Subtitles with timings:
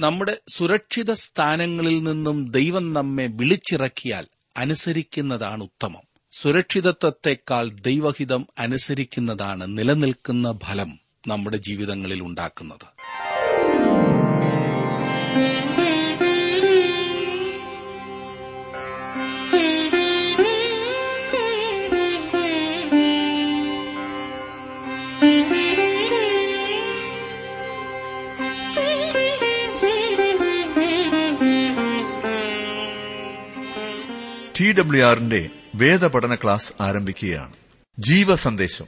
[0.00, 6.02] നമ്മുടെ സുരക്ഷിത സ്ഥാനങ്ങളിൽ നിന്നും ദൈവം നമ്മെ വിളിച്ചിറക്കിയാൽ അനുസരിക്കുന്നതാണ് ഉത്തമം.
[6.32, 12.86] സുരക്ഷിതത്വത്തെക്കാൾ ദൈവഹിതം അനുസരിക്കുന്നതാണ് നിലനിൽക്കുന്ന ഫലം നമ്മുടെ ജീവിതങ്ങളിൽ ഉണ്ടാക്കുന്നത്.
[34.64, 37.52] ടി ഡബ്ല്യു ആറിന്റെ വേദപഠന ക്ലാസ് ആരംഭിക്കുകയാണ്.
[37.98, 38.86] ജീവസന്ദേശം.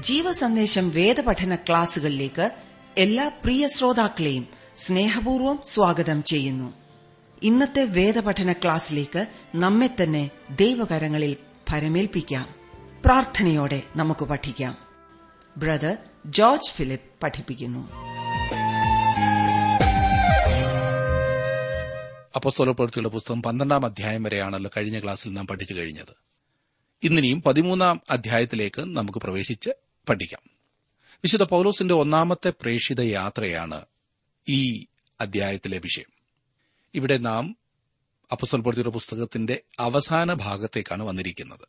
[0.00, 2.50] ജീവസന്ദേശം വേദപഠന ക്ലാസുകളിലേക്ക്
[2.98, 6.72] എല്ലാ പ്രിയ ശ്രോതാക്കളെയും സ്നേഹപൂർവം സ്വാഗതം ചെയ്യുന്നു.
[7.42, 11.36] ഇന്നത്തെ വേദപഠന ക്ലാസ്സിലേക്ക് നമ്മെ തന്നെ ദൈവകരങ്ങളിൽ
[11.70, 12.48] ഭരമേൽപ്പിക്കാം.
[13.04, 14.76] പ്രാർത്ഥനയോടെ നമുക്ക് പഠിക്കാം.
[15.56, 17.88] ബ്രദർ ജോർജ് ഫിലിപ്പ് പഠിപ്പിക്കുന്നു.
[22.36, 26.14] അപ്പസ്തോലപ്രവൃത്തിയുടെ പുസ്തകം പന്ത്രണ്ടാം അധ്യായം വരെയാണല്ലോ കഴിഞ്ഞ ക്ലാസ്സിൽ നാം പഠിച്ചു കഴിഞ്ഞത്.
[27.02, 29.70] ഇന്നിനിയും പതിമൂന്നാം അധ്യായത്തിലേക്ക് നമുക്ക് പ്രവേശിച്ച്
[30.08, 30.50] പഠിക്കാം.
[31.16, 33.84] വിശുദ്ധ പൌലോസിന്റെ ഒന്നാമത്തെ പ്രേക്ഷിത യാത്രയാണ്
[34.48, 34.86] ഈ
[35.20, 36.12] അധ്യായത്തിലെ വിഷയം.
[36.94, 37.56] ഇവിടെ നാം
[38.32, 41.68] അപ്പസ്തോലപ്രവൃത്തിയുടെ പുസ്തകത്തിന്റെ അവസാന ഭാഗത്തേക്കാണ് വന്നിരിക്കുന്നത്.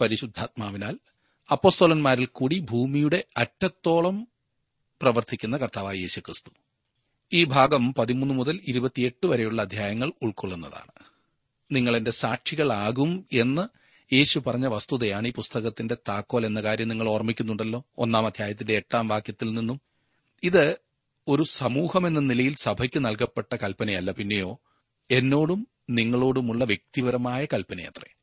[0.00, 0.98] പരിശുദ്ധാത്മാവിനാൽ
[1.52, 4.28] അപ്പസ്തോലന്മാരിൽ കൂടി ഭൂമിയുടെ അറ്റത്തോളം
[5.02, 6.50] പ്രവർത്തിക്കുന്ന കർത്താവായ യേശുക്രിസ്തു.
[7.32, 11.04] ഈ ഭാഗം പതിമൂന്ന് മുതൽ ഇരുപത്തിയെട്ട് വരെയുള്ള അധ്യായങ്ങൾ ഉൾക്കൊള്ളുന്നതാണ്.
[11.72, 13.68] നിങ്ങൾ എന്റെ സാക്ഷികളാകും എന്ന്
[14.14, 17.84] യേശു പറഞ്ഞ വസ്തുതയാണ് ഈ പുസ്തകത്തിന്റെ താക്കോൽ എന്ന കാര്യം നിങ്ങൾ ഓർമ്മിക്കുന്നുണ്ടല്ലോ.
[17.98, 19.80] ഒന്നാം അധ്യായത്തിന്റെ എട്ടാം വാക്യത്തിൽ നിന്നും.
[20.42, 20.76] ഇത്
[21.28, 24.10] ഒരു സമൂഹം എന്ന നിലയിൽ സഭയ്ക്ക് നൽകപ്പെട്ട കൽപ്പനയല്ല.
[24.10, 24.60] പിന്നെയോ
[25.10, 28.14] എന്നോടും നിങ്ങളോടുമുള്ള വ്യക്തിപരമായ കൽപ്പനയത്രേ.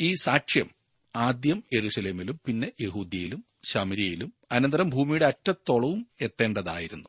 [0.00, 0.70] ഈ സാക്ഷ്യം
[1.16, 7.08] ആദ്യം എരുസലേമിലും പിന്നെ യഹൂദിയയിലും ശമരിയയിലും അനന്തരം ഭൂമിയുടെ അറ്റത്തോളവും എത്തേണ്ടതായിരുന്നു.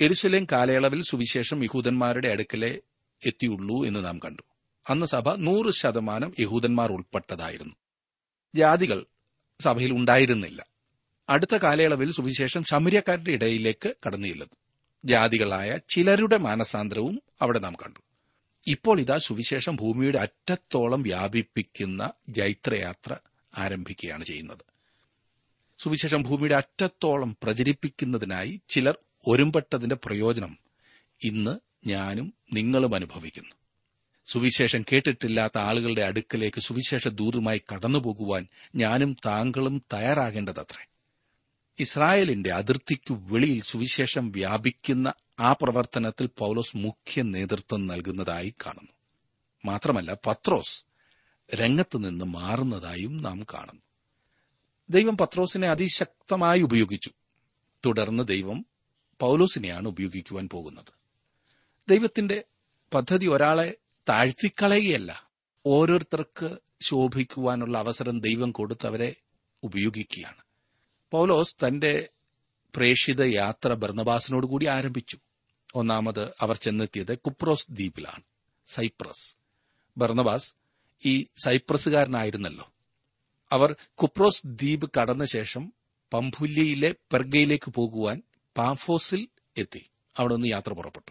[0.00, 2.80] എരുസലേം കാലയളവിൽ സുവിശേഷം യഹൂദന്മാരുടെ അടുക്കലെ
[3.26, 4.42] എത്തിയുള്ളൂ എന്ന് നാം കണ്ടു.
[4.90, 7.74] അന്ന് സഭ നൂറ് ശതമാനം യഹൂദന്മാർ ഉൾപ്പെട്ടതായിരുന്നു.
[8.54, 9.04] ജാതികൾ
[9.60, 10.66] സഭയിൽ ഉണ്ടായിരുന്നില്ല.
[11.28, 14.56] അടുത്ത കാലയളവിൽ സുവിശേഷം ശമര്യക്കാരുടെ ഇടയിലേക്ക് കടന്നു ചെല്ലുന്നു
[15.04, 18.00] ജാതികളായ ചിലരുടെ മാനസാന്തരവും അവിടെ നാം കണ്ടു.
[18.66, 23.16] ഇപ്പോൾ ഇതാ സുവിശേഷം ഭൂമിയുടെ അറ്റത്തോളം വ്യാപിപ്പിക്കുന്ന ജൈത്രയാത്ര
[23.58, 24.58] ആരംഭിക്കുകയാണ് ചെയ്യുന്നത്.
[25.78, 30.58] സുവിശേഷം ഭൂമിയുടെ അറ്റത്തോളം പ്രചരിപ്പിക്കുന്നതിനായി ചിലർ ഒരുമ്പെട്ടതിന്റെ പ്രയോജനം
[31.24, 33.50] ഇന്ന് ഞാനും നിങ്ങളും അനുഭവിക്കുന്നു.
[34.26, 40.86] സുവിശേഷം കേട്ടിട്ടില്ലാത്ത ആളുകളുടെ അടുക്കലേക്ക് സുവിശേഷ ദൂതുമായി കടന്നുപോകുവാൻ ഞാനും താങ്കളും തയ്യാറാകേണ്ടതത്രേ.
[41.78, 48.92] ഇസ്രായേലിന്റെ അതിർത്തിക്കു വെളിയിൽ സുവിശേഷം വ്യാപിക്കുന്ന ആ പ്രവർത്തനത്തിൽ പൌലോസ് മുഖ്യ നേതൃത്വം നൽകുന്നതായി കാണുന്നു.
[49.64, 50.84] മാത്രമല്ല പത്രോസ്
[51.54, 53.82] രംഗത്ത് നിന്ന് മാറുന്നതായും നാം കാണുന്നു.
[54.90, 57.10] ദൈവം പത്രോസിനെ അതിശക്തമായി ഉപയോഗിച്ചു.
[57.86, 58.66] തുടർന്ന് ദൈവം
[59.22, 60.92] പൌലോസിനെയാണ് ഉപയോഗിക്കുവാൻ പോകുന്നത്.
[61.88, 62.44] ദൈവത്തിന്റെ
[62.94, 63.76] പദ്ധതി ഒരാളെ
[64.08, 65.30] താഴ്ത്തിക്കളയുകയല്ല.
[65.66, 69.16] ഓരോരുത്തർക്ക് ശോഭിക്കുവാനുള്ള അവസരം ദൈവം കൊടുത്തവരെ
[69.62, 70.36] ഉപയോഗിക്കുകയാണ്.
[71.10, 72.08] പൌലോസ് തന്റെ
[72.76, 75.18] പ്രേക്ഷിത യാത്ര ബർണബാസിനോട് കൂടി ആരംഭിച്ചു.
[75.74, 78.22] ഒന്നാമത് അവർ ചെന്നെത്തിയത് കുപ്രോസ് ദ്വീപിലാണ്
[78.66, 79.36] സൈപ്രസ്.
[79.96, 80.54] ബർണബാസ്
[81.06, 82.72] ഈ സൈപ്രസുകാരനായിരുന്നല്ലോ
[83.52, 85.72] അവർ കുപ്രോസ് ദ്വീപ് കടന്ന ശേഷം
[86.12, 88.22] പംഫുല്യയിലെ പെർഗയിലേക്ക് പോകുവാൻ
[88.56, 89.86] പാഫോസിൽ എത്തി.
[90.18, 91.10] അവിടെ നിന്ന് യാത്ര പുറപ്പെട്ടു.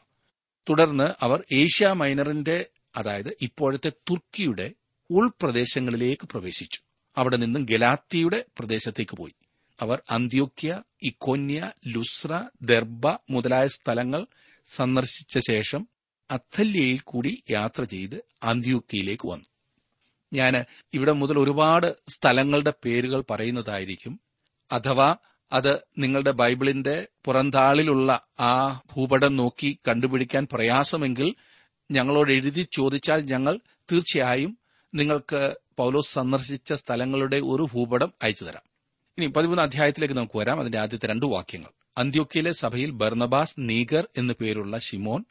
[0.69, 2.65] തുടർന്ന് അവർ ഏഷ്യ മൈനറിന്റെ
[2.97, 4.71] അതായത് ഇപ്പോഴത്തെ തുർക്കിയുടെ
[5.09, 6.79] ഉൾപ്രദേശങ്ങളിലേക്ക് പ്രവേശിച്ചു.
[7.17, 9.33] അവിടെ നിന്നും ഗലാത്തിയുടെ പ്രദേശത്തേക്ക് പോയി.
[9.79, 14.25] അവർ അന്ത്യോക്യ ഇക്കോന്യ ലുസ്ര ദർബ മുതലായ സ്ഥലങ്ങൾ
[14.65, 15.87] സന്ദർശിച്ച ശേഷം
[16.31, 19.45] അത്തല്യയിൽ കൂടി യാത്ര ചെയ്ത് അന്ത്യോക്യയിലേക്ക് വന്നു.
[20.33, 24.19] ഞാൻ ഇവിടെ മുതൽ ഒരുപാട് സ്ഥലങ്ങളുടെ പേരുകൾ പറയുന്നതായിരിക്കും.
[24.71, 25.15] അഥവാ
[25.53, 31.35] അത് നിങ്ങളുടെ ബൈബിളിന്റെ പുറന്താളിലുള്ള ആ ഭൂപടം നോക്കി കണ്ടുപിടിക്കാൻ പ്രയാസമെങ്കിൽ
[31.91, 33.59] ഞങ്ങളോട് എഴുതി ചോദിച്ചാൽ ഞങ്ങൾ
[33.91, 34.57] തീർച്ചയായും
[34.95, 38.61] നിങ്ങൾക്ക് പൗലോസ് സന്ദർശിച്ച സ്ഥലങ്ങളുടെ ഒരു ഭൂപടം അയച്ചു തരാം.
[39.17, 40.59] ഇനി പതിമൂന്ന് അധ്യായത്തിലേക്ക് നമുക്ക് വരാം.
[40.59, 41.69] അതിന്റെ ആദ്യത്തെ രണ്ട് വാക്യങ്ങൾ.
[41.97, 45.23] അന്ത്യോക്കിയിലെ സഭയിൽ ബർണബാസ് നീഗർ എന്നു പേരുള്ള ഷിമോൻ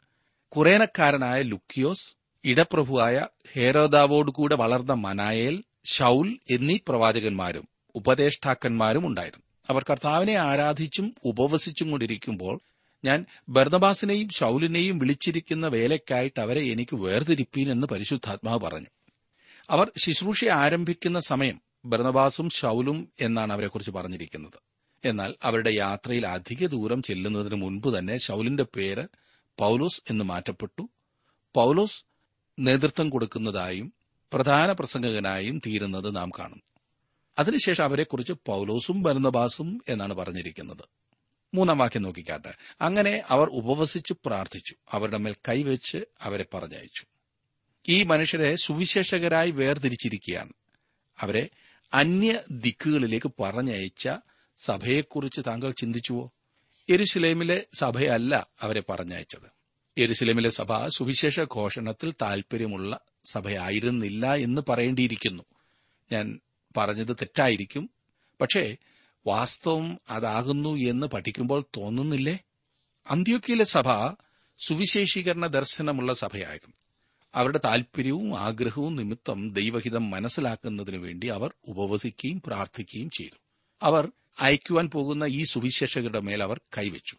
[0.49, 2.15] കുറേനക്കാരനായ ലുക്കിയോസ്
[2.45, 9.50] ഇടപ്രഭുവായ ഹേരോദാവോടുകൂടെ വളർന്ന മനായേൽ ഷൌൽ എന്നീ പ്രവാചകന്മാരും ഉപദേഷ്ടാക്കന്മാരും ഉണ്ടായിരുന്നു.
[9.71, 12.59] അവർ കർത്താവിനെ ആരാധിച്ചും ഉപവസിച്ചും കൊണ്ടിരിക്കുമ്പോൾ
[13.05, 18.85] ഞാൻ ബർണബാസിനെയും ഷൌലിനെയും വിളിച്ചിരിക്കുന്ന വേലയ്ക്കായിട്ട് അവരെ എനിക്ക് വേർതിരിപ്പീൻ എന്ന് പരിശുദ്ധാത്മാവ് പറഞ്ഞു.
[19.69, 24.59] അവർ ശുശ്രൂഷ ആരംഭിക്കുന്ന സമയം ബർണബാസും ഷൌലും എന്നാണ് അവരെക്കുറിച്ച് പറഞ്ഞിരിക്കുന്നത്.
[25.05, 29.07] എന്നാൽ അവരുടെ യാത്രയിൽ അധിക ദൂരം ചെല്ലുന്നതിന് മുൻപ് തന്നെ ഷൌലിന്റെ പേര്
[29.57, 30.89] പൌലോസ് എന്ന് മാറ്റപ്പെട്ടു.
[31.53, 32.03] പൌലോസ്
[32.59, 33.93] നേതൃത്വം കൊടുക്കുന്നതായും
[34.33, 36.70] പ്രധാന പ്രസംഗകനായും തീരുന്നത് നാം കാണുന്നു.
[37.39, 40.83] അതിനുശേഷം അവരെക്കുറിച്ച് പൌലോസും ബർന്നബാസും എന്നാണ് പറഞ്ഞിരിക്കുന്നത്.
[41.53, 42.53] മൂന്നാം വാക്യം നോക്കിക്കാട്ടെ.
[42.81, 44.75] അങ്ങനെ അവർ ഉപവസിച്ച് പ്രാർത്ഥിച്ചു.
[44.91, 47.03] അവരുടെ മേൽ കൈവച്ച് അവരെ പറഞ്ഞയച്ചു.
[47.89, 50.53] ഈ മനുഷ്യരെ സുവിശേഷകരായി വേർതിരിച്ചിരിക്കുകയാണ്.
[51.19, 51.49] അവരെ
[51.93, 54.09] അന്യ ദിക്കുകളിലേക്ക് പറഞ്ഞയച്ച
[54.57, 56.31] സഭയെക്കുറിച്ച് താങ്കൾ ചിന്തിച്ചുവോ?
[56.89, 59.51] എരുസലേമിലെ സഭയല്ല അവരെ പറഞ്ഞയച്ചത്.
[59.97, 65.43] എരുസലേമിലെ സഭ സുവിശേഷ ഘോഷണത്തിൽ താൽപര്യമുള്ള സഭയായിരുന്നില്ല എന്ന് പറയേണ്ടിയിരിക്കുന്നു.
[66.11, 66.39] ഞാൻ
[66.77, 67.89] പറഞ്ഞത് തെറ്റായിരിക്കും.
[68.41, 68.77] പക്ഷേ
[69.27, 72.39] വാസ്തവം അതാകുന്നു എന്ന് പഠിക്കുമ്പോൾ തോന്നുന്നില്ലേ?
[73.11, 73.87] അന്ത്യോക്കിയിലെ സഭ
[74.67, 76.75] സുവിശേഷീകരണ ദർശനമുള്ള സഭയായിരുന്നു.
[77.35, 83.37] അവരുടെ താൽപര്യവും ആഗ്രഹവും നിമിത്തം ദൈവഹിതം മനസ്സിലാക്കുന്നതിനു വേണ്ടി അവർ ഉപവസിക്കുകയും പ്രാർത്ഥിക്കുകയും ചെയ്തു.
[83.81, 87.17] അവർ അയക്കുവാൻ പോകുന്ന ഈ സുവിശേഷകരുടെ മേൽ അവർ കൈവച്ചു.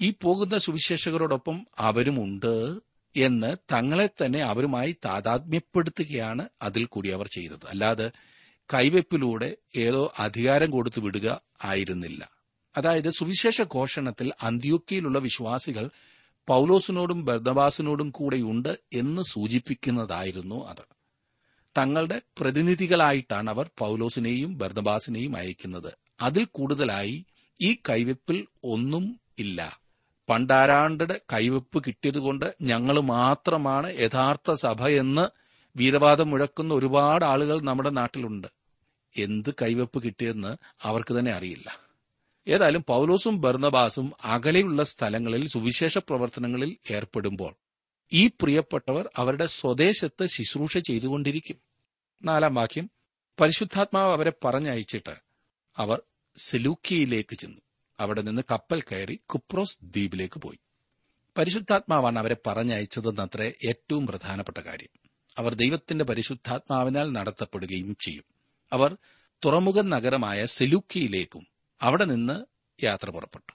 [0.00, 2.78] ഈ പോകുന്ന സുവിശേഷകരോടൊപ്പം അവരുമുണ്ട്
[3.16, 7.68] എന്ന് തങ്ങളെ തന്നെ അവരുമായി താതാത്മ്യപ്പെടുത്തുകയാണ് അതിൽ കൂടി അവർ ചെയ്തത്.
[7.68, 8.10] അല്ലാതെ
[8.74, 12.28] കൈവെപ്പിലൂടെ ഏതോ അധികാരം കൊടുത്തു വിടുക ആയിരുന്നില്ല.
[12.76, 15.90] അതായത് സുവിശേഷ ഘോഷണത്തിൽ അന്ത്യോക്കിയിലുള്ള വിശ്വാസികൾ
[16.46, 20.84] പൌലോസിനോടും ബർദബാസിനോടും കൂടെയുണ്ട് എന്ന് സൂചിപ്പിക്കുന്നതായിരുന്നു അത്.
[21.78, 25.92] തങ്ങളുടെ പ്രതിനിധികളായിട്ടാണ് അവർ പൌലോസിനെയും ബർദബാസിനെയും അയക്കുന്നത്.
[26.20, 27.26] അതിൽ കൂടുതലായി
[27.60, 29.80] ഈ കൈവെപ്പിൽ ഒന്നും ഇല്ല.
[30.28, 35.28] പണ്ടാരാണ്ടയുടെ കൈവെപ്പ് കിട്ടിയതുകൊണ്ട് ഞങ്ങൾ മാത്രമാണ് യഥാർത്ഥ സഭ എന്ന്
[35.76, 38.57] വീരവാദം മുഴക്കുന്ന ഒരുപാട് ആളുകൾ നമ്മുടെ നാട്ടിലുണ്ട്.
[39.16, 41.80] എന്ത് കൈവപ്പ് കിട്ടിയെന്ന് അവർക്ക് തന്നെ അറിയില്ല.
[42.48, 47.54] ഏതായാലും പൌലോസും ബർണബാസും അകലെയുള്ള സ്ഥലങ്ങളിൽ സുവിശേഷ പ്രവർത്തനങ്ങളിൽ ഏർപ്പെടുമ്പോൾ
[48.12, 51.56] ഈ പ്രിയപ്പെട്ടവർ അവരുടെ സ്വദേശത്ത് ശുശ്രൂഷ ചെയ്തുകൊണ്ടിരിക്കും.
[52.24, 52.90] നാലാം വാക്യം
[53.40, 55.16] പരിശുദ്ധാത്മാവ് അവരെ പറഞ്ഞയച്ചിട്ട്
[55.76, 56.02] അവർ
[56.36, 57.60] സെലൂക്കിയയിലേക്ക് ചെന്നു.
[58.00, 60.58] അവിടെ നിന്ന് കപ്പൽ കയറി കുപ്രോസ് ദ്വീപിലേക്ക് പോയി.
[61.38, 65.10] പരിശുദ്ധാത്മാവാണ് അവരെ പറഞ്ഞയച്ചതെന്നത്രേ ഏറ്റവും പ്രധാനപ്പെട്ട കാര്യം.
[65.38, 68.37] അവർ ദൈവത്തിന്റെ പരിശുദ്ധാത്മാവിനാൽ നടത്തപ്പെടുകയും ചെയ്യും.
[68.72, 68.96] അവർ
[69.44, 71.46] തുറമുഖ നഗരമായ സെലൂക്കിയിലേക്കും
[71.82, 72.44] അവിടെ നിന്ന്
[72.84, 73.52] യാത്ര പുറപ്പെട്ടു.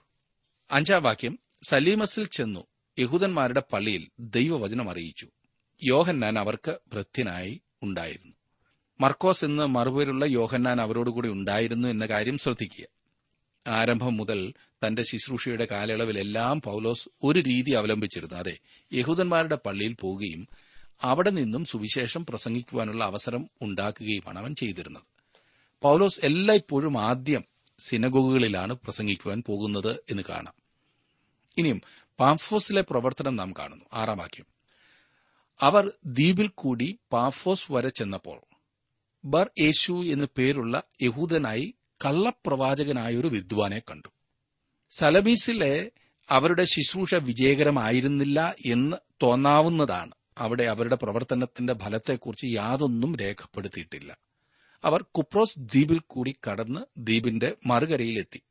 [0.70, 1.38] അഞ്ചാം വാക്യം
[1.68, 2.64] സലീമസിൽ ചെന്നു
[2.98, 5.28] യഹൂദന്മാരുടെ പള്ളിയിൽ ദൈവവചനം അറിയിച്ചു.
[5.84, 8.32] യോഹന്നാൻ അവർക്ക് ഭൃത്യനായി ഉണ്ടായിരുന്നു.
[9.00, 12.86] മർക്കോസ് എന്ന് മറുപേരുള്ള യോഹന്നാൻ അവരോടുകൂടി ഉണ്ടായിരുന്നു എന്ന കാര്യം ശ്രദ്ധിക്കുക.
[13.66, 14.54] ആരംഭം മുതൽ
[14.86, 18.34] തന്റെ ശുശ്രൂഷയുടെ കാലയളവിലെല്ലാം പൌലോസ് ഒരു രീതി അവലംബിച്ചിരുന്നു.
[18.34, 18.58] അതെ
[18.92, 20.48] യഹൂദന്മാരുടെ പള്ളിയിൽ പോവുകയും
[21.02, 25.02] അവിടെ നിന്നും സുവിശേഷം പ്രസംഗിക്കുവാനുള്ള അവസരം ഉണ്ടാക്കുകയുമാണ് അവൻ ചെയ്തിരുന്നത്.
[25.82, 27.44] പൗലോസ് എല്ലായ്പ്പോഴും ആദ്യം
[27.78, 30.54] സിനഗോഗുകളിലാണ് പ്രസംഗിക്കുവാൻ പോകുന്നത് എന്ന് കാണാം.
[31.58, 31.82] ഇനിയും
[32.20, 33.84] പാംഫോസിലെ പ്രവർത്തനം നാം കാണുന്നു.
[33.92, 34.44] ആറാം വാക്യം.
[35.60, 38.40] അവർ ദ്വീപിൽ കൂടി പാഫോസ് വരെ ചെന്നപ്പോൾ
[39.24, 41.74] ബർ യേശു എന്നു പേരുള്ള യഹൂദനായി
[42.04, 44.08] കള്ളപ്രവാചകനായൊരു വിദ്വാനെ കണ്ടു.
[44.90, 45.90] സലബീസിലെ
[46.30, 50.12] അവരുടെ ശുശ്രൂഷ വിജയകരമായിരുന്നില്ല എന്ന് തോന്നാവുന്നതാണ്.
[50.38, 54.18] അവിടെ അവരുടെ പ്രവർത്തനത്തിന്റെ ഫലത്തെക്കുറിച്ച് യാതൊന്നും രേഖപ്പെടുത്തിയിട്ടില്ല.
[54.84, 58.42] അവർ കുപ്രോസ് ദ്വീപിൽ കൂടി കടന്ന് ദ്വീപിന്റെ മറുകരയിലെത്തി.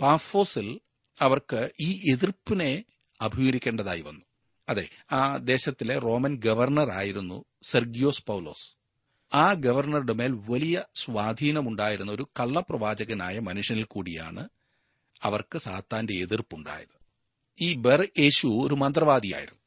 [0.00, 0.80] പാഫോസിൽ
[1.20, 2.84] അവർക്ക് ഈ എതിർപ്പിനെ
[3.20, 4.24] അഭിമുഖീകരിക്കേണ്ടതായി വന്നു.
[4.68, 8.76] അതെ ആ ദേശത്തിലെ റോമൻ ഗവർണർ ആയിരുന്നു സെർഗിയോസ് പൌലോസ്.
[9.34, 14.48] ആ ഗവർണറുടെ മേൽ വലിയ സ്വാധീനമുണ്ടായിരുന്ന ഒരു കള്ളപ്രവാചകനായ മനുഷ്യനിൽ കൂടിയാണ്
[15.22, 16.96] അവർക്ക് സാത്താന്റെ എതിർപ്പുണ്ടായത്.
[17.60, 19.65] ഈ ബെർ യേശു ഒരു മന്ത്രവാദിയായിരുന്നു.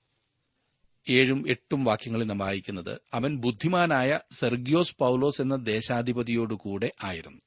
[1.09, 7.41] ഏഴും എട്ടും വാക്യങ്ങളിൽ നാം വായിക്കുന്നത് അവൻ ബുദ്ധിമാനായ സെർഗിയോസ് പൌലോസ് എന്ന ദേശാധിപതിയോടുകൂടെ ആയിരുന്നു.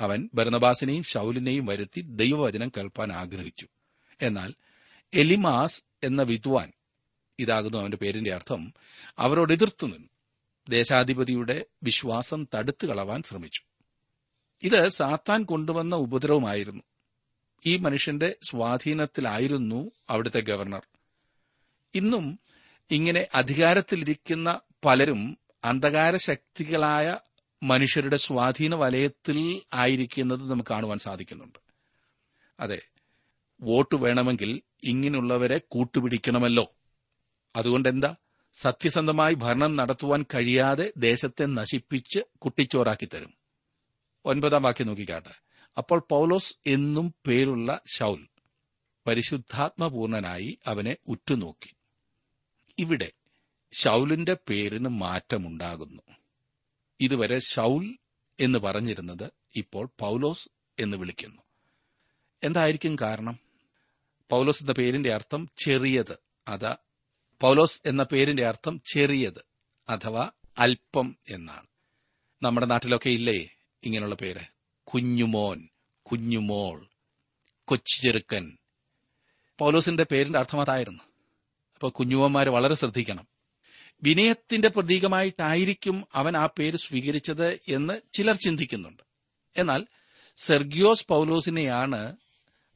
[0.00, 3.68] അവൻ ഭരണബാസിനെയും ഷൌലിനെയും വരുത്തി ദൈവവചനം കേൾപ്പാൻ ആഗ്രഹിച്ചു.
[4.22, 4.54] എന്നാൽ
[5.14, 6.72] എലിമാസ് എന്ന വിദ്വാൻ
[7.38, 8.74] ഇതാകുന്നു അവന്റെ പേരിന്റെ അർത്ഥം
[9.18, 10.08] അവരോട് എതിർത്തു നിന്നു.
[10.68, 13.60] ദേശാധിപതിയുടെ വിശ്വാസം തടുത്തു കളവാൻ ശ്രമിച്ചു.
[14.62, 16.82] ഇത് സാത്താൻ കൊണ്ടുവന്ന ഉപദ്രവമായിരുന്നു.
[17.66, 20.86] ഈ മനുഷ്യന്റെ സ്വാധീനത്തിലായിരുന്നു അവിടുത്തെ ഗവർണർ.
[21.94, 22.40] ഇന്നും
[22.90, 27.16] ഇങ്ങനെ അധികാരത്തിലിരിക്കുന്ന പലരും അന്ധകാര ശക്തികളായ
[27.62, 31.58] മനുഷ്യരുടെ സ്വാധീന വലയത്തിൽ ആയിരിക്കുന്നത് നമുക്ക് കാണുവാൻ സാധിക്കുന്നുണ്ട്.
[32.60, 32.82] അതെ
[33.60, 36.74] വോട്ട് വേണമെങ്കിൽ ഇങ്ങനെയുള്ളവരെ കൂട്ടുപിടിക്കണമല്ലോ.
[37.56, 38.14] അതുകൊണ്ട് എന്താ
[38.54, 43.34] സത്യസന്ധമായി ഭരണം നടത്തുവാൻ കഴിയാതെ ദേശത്തെ നശിപ്പിച്ച് കുട്ടിച്ചോറാക്കി തരും
[44.24, 45.34] ഒൻപതാം വാക്യം നോക്കിക്കാട്ടെ.
[45.78, 48.28] അപ്പോൾ പൗലോസ് എന്നും പേരുള്ള ഷൗൽ
[49.06, 51.75] പരിശുദ്ധാത്മപൂർണനായി അവനെ ഉറ്റുനോക്കി.
[52.78, 53.12] ഇവിടെ
[53.72, 56.02] ഷൗലിന്റെ പേരിന് മാറ്റമുണ്ടാകുന്നു.
[57.00, 57.98] ഇതുവരെ ശൗൽ
[58.40, 61.42] എന്ന് പറഞ്ഞിരുന്നത് ഇപ്പോൾ പൗലോസ് എന്ന് വിളിക്കുന്നു.
[62.42, 63.38] എന്തായിരിക്കും കാരണം?
[64.30, 66.18] പൗലോസ് എന്ന പേരിന്റെ അർത്ഥം ചെറിയത്.
[66.48, 66.76] അതാ
[67.40, 69.44] പൗലോസ് എന്ന പേരിന്റെ അർത്ഥം ചെറിയത്
[69.88, 71.66] അഥവാ അല്പം എന്നാണ്.
[72.42, 73.48] നമ്മുടെ നാട്ടിലൊക്കെ ഇല്ലേ
[73.82, 74.40] ഇങ്ങനെയുള്ള പേര്?
[74.84, 75.68] കുഞ്ഞുമോൻ
[76.02, 76.88] കുഞ്ഞുമോൾ
[77.64, 78.58] കൊച്ചു ചെറുക്കൻ.
[79.58, 81.05] പൗലോസിന്റെ പേരിന്റെ അർത്ഥം അതായിരുന്നു.
[81.76, 83.28] അപ്പോൾ കുഞ്ഞുവന്മാർ വളരെ ശ്രദ്ധിക്കണം.
[84.02, 89.02] വിനയത്തിന്റെ പ്രതീകമായിട്ടായിരിക്കും അവൻ ആ പേര് സ്വീകരിച്ചത് എന്ന് ചിലർ ചിന്തിക്കുന്നുണ്ട്.
[89.56, 89.86] എന്നാൽ
[90.36, 92.16] സെർഗിയോസ് പൗലോസിനെയാണ്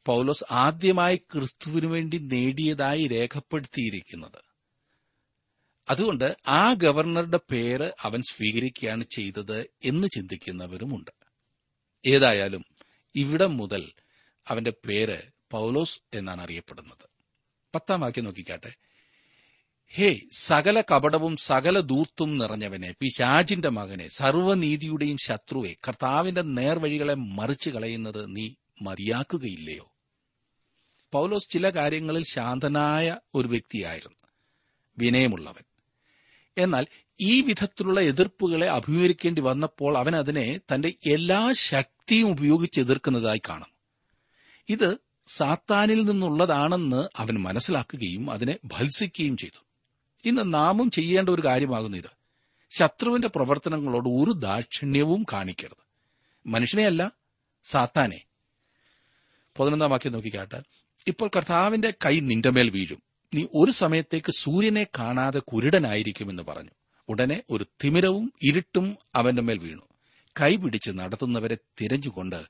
[0.06, 4.44] പൗലോസ് ആദ്യമായി ക്രിസ്തുവിനു വേണ്ടി നേടിയതായി രേഖപ്പെടുത്തിയിരിക്കുന്നത്.
[5.90, 11.10] അതുകൊണ്ട് ആ ഗവർണറുടെ പേര് അവൻ സ്വീകരിക്കുകയാണ് ചെയ്തത് എന്ന് ചിന്തിക്കുന്നവരുമുണ്ട്.
[12.06, 12.64] ഏതായാലും
[13.14, 13.92] ഇവിടെ മുതൽ
[14.48, 15.18] അവന്റെ പേര്
[15.50, 17.10] പൗലോസ് എന്നാണ് അറിയപ്പെടുന്നത്.
[17.74, 18.74] പത്താം വാക്യം നോക്കിക്കാട്ടെ.
[19.92, 28.50] ഹേ സകല കപടവും സകല ദൂർത്തും നിറഞ്ഞവനെ പിശാജിന്റെ മകനെ സർവനീതിയുടെയും ശത്രുവെ കർത്താവിന്റെ നേർവഴികളെ മറിച്ചു കളയുന്നത് നീ
[28.82, 29.94] മതിയാക്കുകയില്ലയോ?
[31.12, 34.16] പൗലോസ് ചില കാര്യങ്ങളിൽ ശാന്തനായ ഒരു വ്യക്തിയായിരുന്നു.
[34.98, 35.62] വിനയമുള്ളവൻ.
[36.58, 36.86] എന്നാൽ
[37.20, 43.74] ഈ വിധത്തിലുള്ള എതിർപ്പുകളെ അഭിമുഖീകരിക്കേണ്ടി വന്നപ്പോൾ അവൻ അതിനെ തന്റെ എല്ലാ ശക്തിയും ഉപയോഗിച്ച് എതിർക്കുന്നതായി കാണുന്നു.
[44.68, 49.69] ഇത് സാത്താനിൽ നിന്നുള്ളതാണെന്ന് അവൻ മനസ്സിലാക്കുകയും അതിനെ ഭത്സിക്കുകയും ചെയ്തു.
[50.24, 52.20] ഇന്ന് നാമും ചെയ്യേണ്ട ഒരു കാര്യമാകുന്നു ഇത്.
[52.70, 55.76] ശത്രുവിന്റെ പ്രവർത്തനങ്ങളോട് ഒരു ദാക്ഷിണ്യവും കാണിക്കരുത്.
[56.46, 57.12] മനുഷ്യനെയല്ല
[57.64, 58.20] സാത്താനെ.
[59.60, 60.62] പതിനൊന്നാം വാക്യം നോക്കിക്കാട്ട്.
[61.06, 63.02] ഇപ്പോൾ കർത്താവിന്റെ കൈ നിന്റെ മേൽ വീഴും.
[63.34, 66.70] നീ ഒരു സമയത്തേക്ക് സൂര്യനെ കാണാതെ കുരുടനായിരിക്കുമെന്ന് പറഞ്ഞു.
[67.08, 69.82] ഉടനെ ഒരു തിമിരവും ഇരുട്ടും അവന്റെ മേൽ വീണു.
[70.40, 72.42] കൈ പിടിച്ച് നടത്തുന്നവരെ തിരഞ്ഞുകൊണ്ട്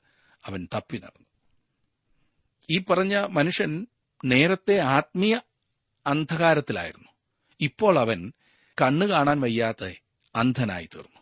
[0.45, 1.27] അവൻ തപ്പി നടന്നു.
[2.69, 3.87] ഈ പറഞ്ഞ മനുഷ്യൻ
[4.25, 5.39] നേരത്തെ ആത്മീയ
[6.07, 7.10] അന്ധകാരത്തിലായിരുന്നു.
[7.61, 8.31] ഇപ്പോൾ അവൻ
[8.81, 9.93] കണ്ണു കാണാൻ വയ്യാത്ത
[10.35, 11.21] അന്ധനായി തീർന്നു.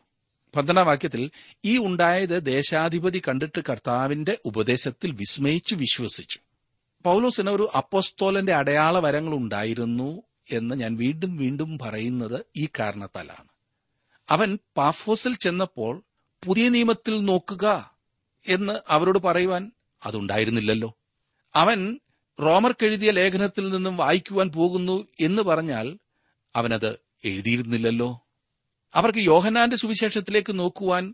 [0.56, 1.32] പന്ത്രണ്ടാം വാക്യത്തിൽ
[1.66, 6.40] ഈ ഉണ്ടായത് ദേശാധിപതി കണ്ടിട്ട് കർത്താവിന്റെ ഉപദേശത്തിൽ വിസ്മയിച്ചു വിശ്വസിച്ചു.
[7.04, 13.48] പൗലോസിന് ഒരു അപ്പോസ്തോലന്റെ അടയാള വരങ്ങൾ ഉണ്ടായിരുന്നു എന്ന് ഞാൻ വീണ്ടും വീണ്ടും പറയുന്നത് ഈ കാരണത്താലാണ്.
[14.30, 16.04] അവൻ പാഫോസിൽ ചെന്നപ്പോൾ
[16.46, 17.96] പുതിയ നിയമത്തിൽ നോക്കുക
[18.48, 19.72] എന്ന് അവരോട് പറയുവാൻ
[20.06, 20.94] അതുണ്ടായിരുന്നില്ലല്ലോ.
[21.56, 22.00] അവൻ
[22.42, 25.98] റോമർക്കെഴുതിയ ലേഖനത്തിൽ നിന്നും വായിക്കുവാൻ പോകുന്നു എന്ന് പറഞ്ഞാൽ
[26.56, 28.28] അവനത് എഴുതിയിരുന്നില്ലല്ലോ.
[28.94, 31.14] അവർക്ക് യോഹനാന്റെ സുവിശേഷത്തിലേക്ക് നോക്കുവാൻ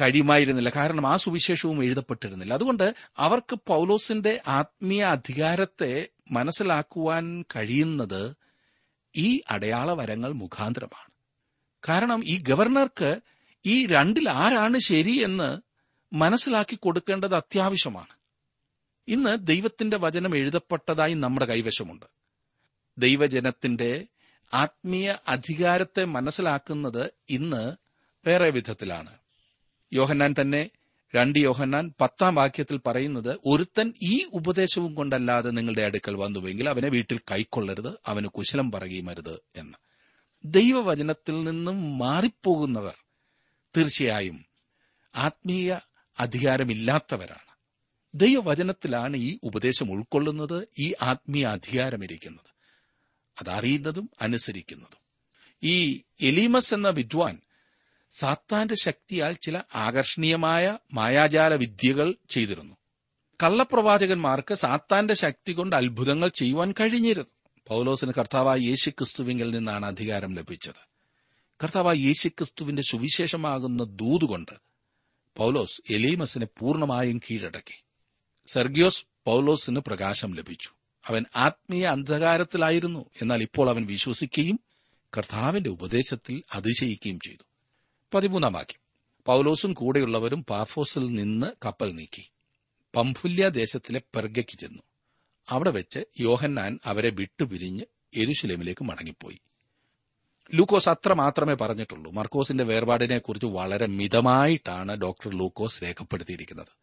[0.00, 0.68] കഴിയുമായിരുന്നില്ല.
[0.68, 2.54] കാരണം ആ സുവിശേഷവും എഴുതപ്പെട്ടിരുന്നില്ല.
[2.54, 8.36] അതുകൊണ്ട് അവർക്ക് പൗലോസിന്റെ ആത്മീയ അധികാരത്തെ മനസ്സിലാക്കുവാൻ കഴിയുന്നത്
[9.16, 11.12] ഈ അടയാളവരങ്ങൾ മുഖാന്തരമാണ്.
[11.88, 13.20] കാരണം ഈ ഗവർണർക്ക്
[13.66, 15.58] ഈ രണ്ടിൽ ആരാണ് ശരിയെന്ന്
[16.14, 18.22] മനസ്സിലാക്കി കൊടുക്കേണ്ടത് അത്യാവശ്യമാണ്.
[19.08, 22.06] ഇന്ന് ദൈവത്തിന്റെ വചനം എഴുതപ്പെട്ടതായി നമ്മുടെ കൈവശമുണ്ട്.
[22.98, 24.06] ദൈവജനത്തിന്റെ
[24.54, 27.76] ആത്മീയ അധികാരത്തെ മനസ്സിലാക്കുന്നത് ഇന്ന്
[28.26, 29.10] വേറെ വിധത്തിലാണ്.
[29.92, 30.70] യോഹന്നാൻ തന്നെ
[31.14, 37.92] രണ്ട് യോഹന്നാൻ പത്താം വാക്യത്തിൽ പറയുന്നത് ഒരുത്തൻ ഈ ഉപദേശവും കൊണ്ടല്ലാതെ നിങ്ങളുടെ അടുക്കൽ വന്നുവെങ്കിൽ അവനെ വീട്ടിൽ കൈക്കൊള്ളരുത്
[38.06, 39.74] അവന് കുശലം പറയുമരുത് എന്ന്.
[40.44, 42.94] ദൈവവചനത്തിൽ നിന്നും മാറിപ്പോകുന്നവർ
[43.76, 44.44] തീർച്ചയായും
[45.14, 45.76] ആത്മീയ
[46.20, 47.52] അധികാരമില്ലാത്തവരാണ്.
[48.14, 52.51] ദൈവവചനത്തിലാണ് ഈ ഉപദേശം ഉൾക്കൊള്ളുന്നത് ഈ ആത്മീയ അധികാരമിരിക്കുന്നത്.
[53.40, 55.02] അതറിയുന്നതും അനുസരിക്കുന്നതും.
[55.62, 57.38] ഈ എലീമസ് എന്ന വിദ്വാൻ
[58.10, 62.76] സാത്താന്റെ ശക്തിയാൽ ചില ആകർഷണീയമായ മായാജാല വിദ്യകൾ ചെയ്തിരുന്നു.
[63.42, 67.50] കള്ളപ്രവാചകന്മാർക്ക് സാത്താന്റെ ശക്തി കൊണ്ട് അത്ഭുതങ്ങൾ ചെയ്യുവാൻ കഴിഞ്ഞിരുന്നു.
[67.66, 70.92] പൗലോസിന് കർത്താവായ യേശു ക്രിസ്തുവിങ്കിൽ നിന്നാണ് അധികാരം ലഭിച്ചത്.
[71.62, 74.52] കർത്താവായ യേശു ക്രിസ്തുവിന്റെ സുവിശേഷമാകുന്ന ദൂതുകൊണ്ട്
[75.36, 77.84] പൗലോസ് എലീമസിനെ പൂർണമായും കീഴടക്കി.
[78.46, 80.70] സെർഗിയോസ് പൗലോസിന് പ്രകാശം ലഭിച്ചു.
[81.08, 83.04] അവൻ ആത്മീയ അന്ധകാരത്തിലായിരുന്നു.
[83.22, 84.60] എന്നാൽ ഇപ്പോൾ അവൻ വിശ്വസിക്കുകയും
[85.18, 87.44] കർത്താവിന്റെ ഉപദേശത്തിൽ അതിശയിക്കുകയും ചെയ്തു.
[88.14, 88.82] പതിമൂന്നാം വാക്യം.
[89.26, 92.30] പൗലോസും കൂടെയുള്ളവരും പാഫോസിൽ നിന്ന് കപ്പൽ നീക്കി.
[92.96, 94.82] പംഫുല്യ ദേശത്തിലെ പെർഗയ്ക്ക് ചെന്നു.
[95.50, 97.82] അവിടെ വെച്ച് യോഹന്നാൻ അവരെ വിട്ടുപിരിഞ്ഞ്
[98.16, 99.38] എരുശലേമിലേക്ക് മടങ്ങിപ്പോയി.
[100.54, 102.12] ലൂക്കോസ് അത്ര മാത്രമേ പറഞ്ഞിട്ടുള്ളൂ.
[102.12, 106.81] മർക്കോസിന്റെ വേർപാടിനെക്കുറിച്ച് വളരെ മിതമായിട്ടാണ് ഡോക്ടർ ലൂക്കോസ് രേഖപ്പെടുത്തിയിരിക്കുന്നത്.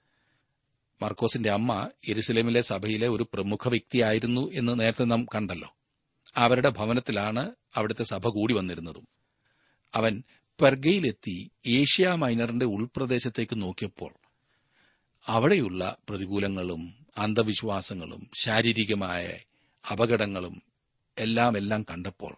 [1.02, 5.76] മർക്കോസിന്റെ അമ്മ എരുസലേമിലെ സഭയിലെ ഒരു പ്രമുഖ വ്യക്തിയായിരുന്നു എന്ന് നേരത്തെ നാം കണ്ടല്ലോ.
[6.36, 9.08] അവരുടെ ഭവനത്തിലാണ് അവിടുത്തെ സഭ കൂടി വന്നിരുന്നതും.
[9.96, 10.24] അവൻ
[10.62, 14.14] പെർഗയിലെത്തി ഏഷ്യ മൈനറിന്റെ ഉൾപ്രദേശത്തേക്ക് നോക്കിയപ്പോൾ
[15.28, 19.38] അവിടെയുള്ള പ്രതികൂലങ്ങളും അന്ധവിശ്വാസങ്ങളും ശാരീരികമായ
[19.92, 20.62] അപകടങ്ങളും
[21.18, 22.36] എല്ലാം എല്ലാം കണ്ടപ്പോൾ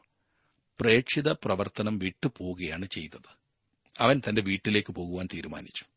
[0.79, 3.37] പ്രേക്ഷിത പ്രവർത്തനം വിട്ടുപോവുകയാണ് ചെയ്തത്.
[3.99, 5.90] അവൻ തന്റെ വീട്ടിലേക്ക് പോകുവാൻ തീരുമാനിച്ചു.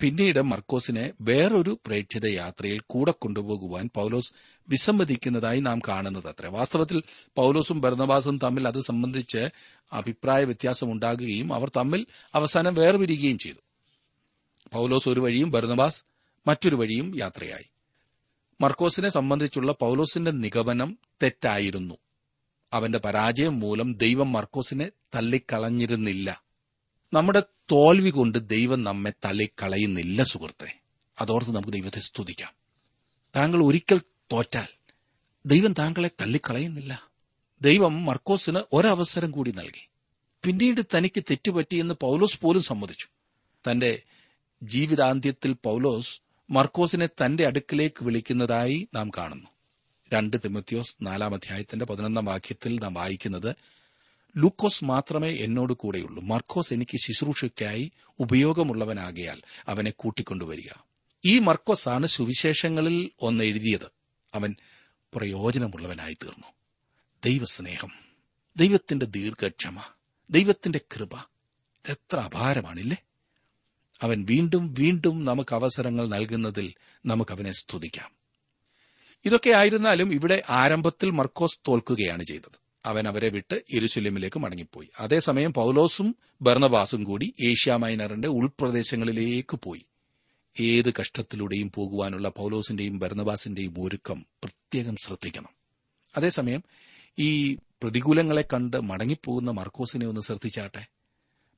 [0.00, 4.32] പിന്നീട് മർക്കോസിനെ വേറൊരു പ്രേക്ഷിത യാത്രയിൽ കൂടെ കൊണ്ടുപോകുവാൻ പൌലോസ്
[4.68, 6.28] വിസമ്മതിക്കുന്നതായി നാം കാണുന്നത്.
[6.28, 6.46] അത്ര.
[6.46, 7.02] വാസ്തവത്തിൽ
[7.36, 9.48] പൌലോസും ഭരണവാസും തമ്മിൽ അത് സംബന്ധിച്ച്
[9.92, 13.56] അഭിപ്രായ വ്യത്യാസമുണ്ടാകുകയും അവർ തമ്മിൽ അവസാനം വേർപിരിയുകയും ചെയ്തു.
[14.72, 16.04] പൌലോസ് ഒരു വഴിയും ഭരണവാസ്
[16.46, 17.70] മറ്റൊരു വഴിയും യാത്രയായി.
[18.60, 21.94] മർക്കോസിനെ സംബന്ധിച്ചുള്ള പൌലോസിന്റെ നിഗമനം തെറ്റായിരുന്നു.
[22.72, 26.42] അവന്റെ പരാജയം മൂലം ദൈവം മർക്കോസിനെ തള്ളിക്കളഞ്ഞിരുന്നില്ല.
[27.12, 30.80] നമ്മുടെ തോൽവി കൊണ്ട് ദൈവം നമ്മെ തള്ളിക്കളയുന്നില്ല സുഹൃത്തെ.
[31.20, 32.52] അതോർത്ത് നമുക്ക് ദൈവത്തെ സ്തുതിക്കാം.
[33.36, 34.00] താങ്കൾ ഒരിക്കൽ
[34.32, 34.66] തോറ്റാൽ
[35.46, 37.10] ദൈവം താങ്കളെ തള്ളിക്കളയുന്നില്ല.
[37.62, 39.88] ദൈവം മർക്കോസിന് ഒരവസരം കൂടി നൽകി.
[40.44, 43.06] പിന്നീട് തനിക്ക് തെറ്റുപറ്റിയെന്ന് പൗലോസ് പോലും സമ്മതിച്ചു.
[43.70, 44.02] തന്റെ
[44.62, 49.48] ജീവിതാന്ത്യത്തിൽ പൗലോസ് മർക്കോസിനെ തന്റെ അടുക്കിലേക്ക് വിളിക്കുന്നതായി നാം കാണുന്നു.
[50.14, 53.56] രണ്ട് തിമത്യോസ് നാലാം അധ്യായത്തിന്റെ പതിനൊന്നാം വാക്യത്തിൽ നാം വായിക്കുന്നത്
[54.36, 56.22] ലൂക്കോസ് മാത്രമേ എന്നോട് കൂടെയുള്ളൂ.
[56.22, 60.68] മർക്കോസ് എനിക്ക് ശുശ്രൂഷയ്ക്കായി ഉപയോഗമുള്ളവനാകയാൽ അവനെ കൂട്ടിക്കൊണ്ടുവരിക.
[61.24, 63.90] ഈ മർക്കോസാണ് സുവിശേഷങ്ങളിൽ ഒന്ന് എഴുതിയത്.
[64.34, 64.56] അവൻ
[65.14, 66.46] പ്രയോജനമുള്ളവനായി തീർന്നു
[67.24, 67.90] ദൈവസ്നേഹം
[68.56, 69.82] ദൈവത്തിന്റെ ദീർഘക്ഷമ
[70.30, 72.96] ദൈവത്തിന്റെ കൃപ ഇതെത്ര അപാരമാണില്ലേ?
[74.02, 76.74] അവൻ വീണ്ടും വീണ്ടും നമുക്ക് അവസരങ്ങൾ നൽകുന്നതിൽ
[77.06, 78.10] നമുക്ക് അവനെ സ്തുതിക്കാം.
[79.24, 82.59] ഇതൊക്കെ ആയിരുന്നാലും ഇവിടെ ആരംഭത്തിൽ മർക്കോസ് തോൽക്കുകയാണ് ചെയ്തത്.
[82.86, 84.88] അവൻ അവരെ വിട്ട് ഇരുശല്യമിലേക്ക് മടങ്ങിപ്പോയി.
[85.00, 89.84] അതേസമയം പൗലോസും ഭർണബാസും കൂടി ഏഷ്യ മൈനറിന്റെ ഉൾപ്രദേശങ്ങളിലേക്ക് പോയി.
[90.60, 95.48] ഏത് കഷ്ടത്തിലൂടെയും പോകുവാനുള്ള പൌലോസിന്റെയും ഭർണബാസിന്റെയും ഒരുക്കം പ്രത്യേകം ശ്രദ്ധിക്കണം.
[96.16, 96.62] അതേസമയം
[97.18, 100.86] ഈ പ്രതികൂലങ്ങളെ കണ്ട് മടങ്ങിപ്പോകുന്ന മർക്കോസിനെ ഒന്ന് ശ്രദ്ധിച്ചാട്ടെ.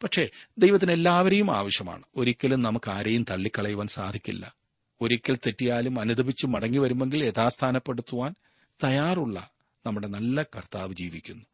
[0.02, 2.02] പക്ഷേ ദൈവത്തിന് എല്ലാവരെയും ആവശ്യമാണ്.
[2.16, 4.54] ഒരിക്കലും നമുക്ക് ആരെയും തള്ളിക്കളയുവാൻ സാധിക്കില്ല.
[5.00, 8.34] ഒരിക്കൽ തെറ്റിയാലും അനുദപിച്ചു മടങ്ങി വരുമെങ്കിൽ യഥാസ്ഥാനപ്പെടുത്തുവാൻ
[8.84, 9.50] തയ്യാറുള്ള
[9.86, 11.44] നമ്മുടെ നല്ല കർത്താവ് ജീവിക്കുന്നു.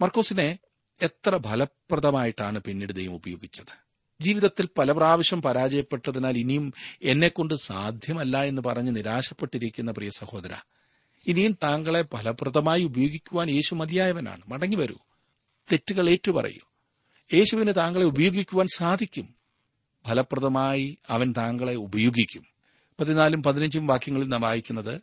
[0.00, 0.58] മർക്കോസിനെ
[1.02, 3.84] എത്ര ഫലപ്രദമായിട്ടാണ് പിന്നീട് ദൈവം ഉപയോഗിച്ചത്?
[4.20, 10.54] ജീവിതത്തിൽ പല പ്രാവശ്യം പരാജയപ്പെട്ടതിനാൽ ഇനിയും എന്നെക്കൊണ്ട് സാധ്യമല്ല എന്ന് പറഞ്ഞ് നിരാശപ്പെട്ടിരിക്കുന്ന പ്രിയ സഹോദര
[11.26, 14.42] ഇനിയും താങ്കളെ ഫലപ്രദമായി ഉപയോഗിക്കുവാൻ യേശു മതിയായവനാണ്.
[14.48, 14.96] മടങ്ങി വരൂ.
[15.72, 16.70] തെറ്റുകൾ ഏറ്റുപറയൂ.
[17.34, 19.34] യേശുവിന് താങ്കളെ ഉപയോഗിക്കുവാൻ സാധിക്കും.
[20.06, 22.46] ഫലപ്രദമായി അവൻ താങ്കളെ ഉപയോഗിക്കും.
[23.00, 25.00] പതിനാലും പതിനഞ്ചും വാക്യങ്ങളിൽ നാം വായിക്കുന്നത്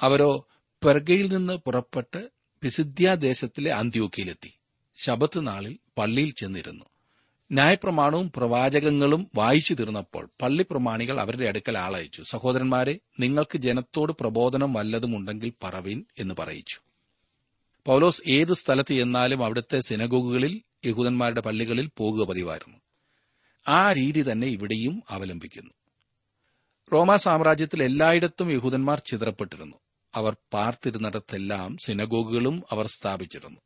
[0.00, 0.48] അവരോ
[0.84, 2.28] പെർഗയിൽ നിന്ന് പുറപ്പെട്ട്
[2.62, 4.58] പിസിദ്ധ്യാദേശത്തിലെ അന്ത്യോക്കിയിലെത്തി
[4.96, 6.84] ശബത്ത് നാളിൽ പള്ളിയിൽ ചെന്നിരുന്നു.
[7.52, 12.22] ന്യായപ്രമാണവും പ്രവാചകങ്ങളും വായിച്ചു തീർന്നപ്പോൾ പള്ളി പ്രമാണികൾ അവരുടെ അടുക്കൽ ആളയച്ചു.
[12.22, 16.78] സഹോദരന്മാരെ നിങ്ങൾക്ക് ജനത്തോട് പ്രബോധനം വല്ലതും ഉണ്ടെങ്കിൽ പറവീൻ എന്ന് പറയിച്ചു.
[17.86, 22.78] പൗലോസ് ഏത് സ്ഥലത്ത് ചെന്നാലും അവിടുത്തെ സിനഗോഗുകളിൽ യഹൂദന്മാരുടെ പള്ളികളിൽ പോകുക പതിവായിരുന്നു.
[23.68, 25.70] ആ രീതി തന്നെ ഇവിടെയും അവലംബിക്കുന്നു.
[26.92, 29.81] റോമാ സാമ്രാജ്യത്തിൽ എല്ലായിടത്തും യഹൂദന്മാർ ചിതറപ്പെട്ടിരുന്നു.
[30.14, 33.60] അവർ പാർത്തിരുന്നിടത്തെല്ലാം സിനഗോഗുകളും അവർ സ്ഥാപിച്ചിരുന്നു.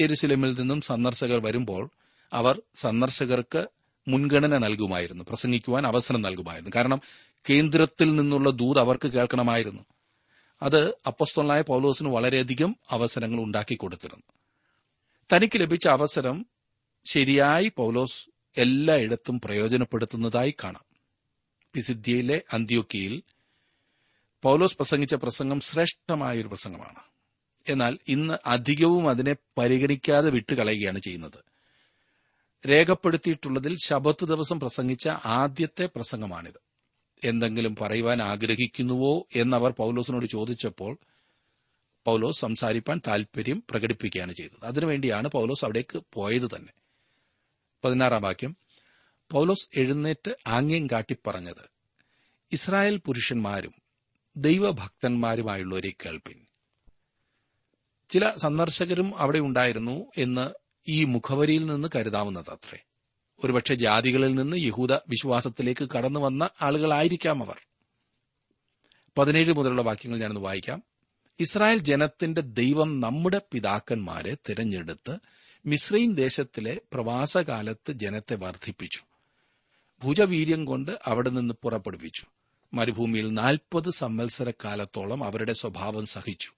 [0.00, 1.90] എരുസലമിൽ നിന്നും സന്ദർശകർ വരുമ്പോൾ
[2.32, 3.66] അവർ സന്ദർശകർക്ക്
[4.08, 6.70] മുൻഗണന നൽകുമായിരുന്നു പ്രസംഗിക്കുവാൻ അവസരം നൽകുമായിരുന്നു.
[6.74, 7.00] കാരണം
[7.50, 9.82] കേന്ദ്രത്തിൽ നിന്നുള്ള ദൂത് അവർക്ക് കേൾക്കണമായിരുന്നു.
[10.62, 14.22] അത് അപ്പസ്തോളായ പൗലോസിന് വളരെയധികം അവസരങ്ങൾ ഉണ്ടാക്കി കൊടുത്തിരുന്നു.
[15.32, 16.46] തനിക്ക് ലഭിച്ച അവസരം
[17.04, 20.84] ശരിയായി പൗലോസ് എല്ലായിടത്തും പ്രയോജനപ്പെടുത്തുന്നതായി കാണാം.
[21.72, 23.22] പിസിദ്ധ്യയിലെ അന്ത്യോക്കിയിൽ
[24.42, 26.98] പൗലോസ് പ്രസംഗിച്ച പ്രസംഗം ശ്രേഷ്ഠമായ ഒരു പ്രസംഗമാണ്.
[27.68, 31.52] എന്നാൽ ഇന്ന് അധികവും അതിനെ പരിഗണിക്കാതെ വിട്ടുകളയുകയാണ് ചെയ്യുന്നത്.
[32.68, 36.60] രേഖപ്പെടുത്തിയിട്ടുള്ളതിൽ ശബത്ത് ദിവസം പ്രസംഗിച്ച ആദ്യത്തെ പ്രസംഗമാണിത്.
[37.24, 40.98] എന്തെങ്കിലും പറയുവാൻ ആഗ്രഹിക്കുന്നുവോ എന്നവർ പൗലോസിനോട് ചോദിച്ചപ്പോൾ
[42.04, 44.66] പൗലോസ് സംസാരിപ്പാൻ താൽപര്യം പ്രകടിപ്പിക്കുകയാണ് ചെയ്തത്.
[44.66, 46.72] അതിനുവേണ്ടിയാണ് പൗലോസ് അവിടേക്ക് പോയത് തന്നെ.
[47.84, 48.56] പതിനാറാം വാക്യം.
[49.30, 51.70] പൗലോസ് എഴുന്നേറ്റ് ആംഗ്യം കാട്ടി പറഞ്ഞത്
[52.52, 53.81] ഇസ്രായേൽ പുരുഷന്മാരും
[54.36, 56.46] ദൈവഭക്തന്മാരുമായുള്ളവരെ കേൾപ്പിൻ.
[58.10, 60.50] ചില സന്ദർശകരും അവിടെ ഉണ്ടായിരുന്നു എന്ന്
[60.88, 62.78] ഈ മുഖവരിയിൽ നിന്ന് കരുതാവുന്നതത്രേ
[63.44, 67.56] ഒരുപക്ഷെ ജാതികളിൽ നിന്ന് യഹൂദ വിശ്വാസത്തിലേക്ക് കടന്നു വന്ന ആളുകളായിരിക്കാം അവർ.
[69.18, 70.82] പതിനേഴ് മുതലുള്ള വാക്യങ്ങൾ ഞാനൊന്ന് വായിക്കാം.
[71.40, 75.18] ഇസ്രായേൽ ജനത്തിന്റെ ദൈവം നമ്മുടെ പിതാക്കന്മാരെ തിരഞ്ഞെടുത്ത്
[75.66, 79.00] മിസ്രൈൻ ദേശത്തിലെ പ്രവാസകാലത്ത് ജനത്തെ വർദ്ധിപ്പിച്ചു
[80.04, 82.26] ഭുജവീര്യം കൊണ്ട് അവിടെ നിന്ന് പുറപ്പെടുവിച്ചു.
[82.74, 86.50] മരുഭൂമിയിൽ നാൽപ്പത് സംവത്സരക്കാലത്തോളം അവരുടെ സ്വഭാവം സഹിച്ചു.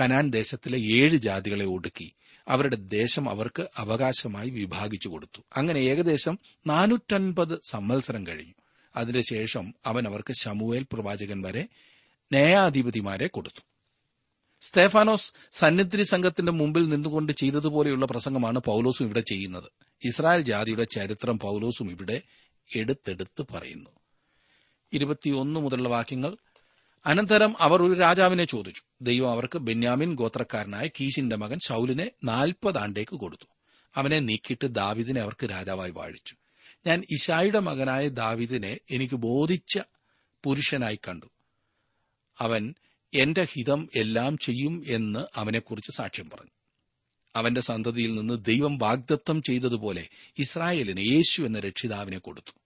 [0.00, 2.12] കനാൻ ദേശത്തിലെ ഏഴ് ജാതികളെ ഒടുക്കി
[2.48, 5.42] അവരുടെ ദേശം അവർക്ക് അവകാശമായി വിഭാഗിച്ചു കൊടുത്തു.
[5.56, 8.52] അങ്ങനെ ഏകദേശം നാനൂറ്റൻപത് സംവത്സരം കഴിഞ്ഞു.
[8.96, 11.68] അതിനുശേഷം അവൻ അവർക്ക് ശമുവേൽ പ്രവാചകൻ വരെ
[12.32, 13.60] ന്യായാധിപതിമാരെ കൊടുത്തു.
[14.60, 19.70] സ്തേഫാനോസ് സന്നിധി സംഘത്തിന്റെ മുമ്പിൽ നിന്നുകൊണ്ട് ചെയ്തതുപോലെയുള്ള പ്രസംഗമാണ് പൌലോസും ഇവിടെ ചെയ്യുന്നത്.
[20.04, 22.22] ഇസ്രായേൽ ജാതിയുടെ ചരിത്രം പൌലോസും ഇവിടെ
[22.76, 23.90] എടുത്തെടുത്ത് പറയുന്നു.
[24.92, 26.36] ഇരുപത്തിയൊന്ന് മുതലുള്ള വാക്യങ്ങൾ
[27.06, 28.82] അനന്തരം അവർ ഒരു രാജാവിനെ ചോദിച്ചു.
[29.00, 33.44] ദൈവം അവർക്ക് ബെന്യാമിൻ ഗോത്രക്കാരനായ കീശിന്റെ മകൻ ശൌലിനെ നാൽപ്പത് ആണ്ടേക്ക് കൊടുത്തു.
[33.96, 36.34] അവനെ നീക്കിയിട്ട് ദാവിദിനെ അവർക്ക് രാജാവായി വാഴിച്ചു.
[36.86, 39.78] ഞാൻ ഇഷായുടെ മകനായ ദാവിദിനെ എനിക്ക് ബോധിച്ച
[40.44, 41.26] പുരുഷനായി കണ്ടു.
[42.38, 42.74] അവൻ
[43.14, 46.50] എന്റെ ഹിതം എല്ലാം ചെയ്യും എന്ന് അവനെക്കുറിച്ച് സാക്ഷ്യം പറഞ്ഞു.
[47.36, 52.65] അവന്റെ സന്തതിയിൽ നിന്ന് ദൈവം വാഗ്ദത്തം ചെയ്തതുപോലെ ഇസ്രായേലിന് യേശു എന്ന രക്ഷിതാവിനെ കൊടുത്തു.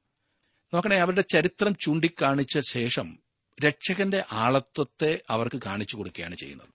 [0.74, 3.18] നോക്കണേ അവരുടെ ചരിത്രം ചൂണ്ടിക്കാണിച്ച ശേഷം
[3.64, 6.68] രക്ഷകന്റെ ആളത്വത്തെ അവർക്ക് കാണിച്ചു കൊടുക്കുകയാണ് ചെയ്യുന്നത്.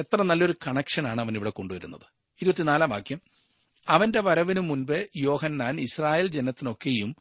[0.00, 2.00] എത്ര നല്ലൊരു കണക്ഷനാണ് അവൻ ഇവിടെ കൊണ്ടുവരുന്നത്.
[2.42, 3.20] ഇരുപത്തിനാലാം വാക്യം.
[3.88, 7.16] അവന്റെ വരവിനു മുൻപ് യോഹന്നാൻ ഇസ്രായേൽ ജനത്തിനൊക്കെയും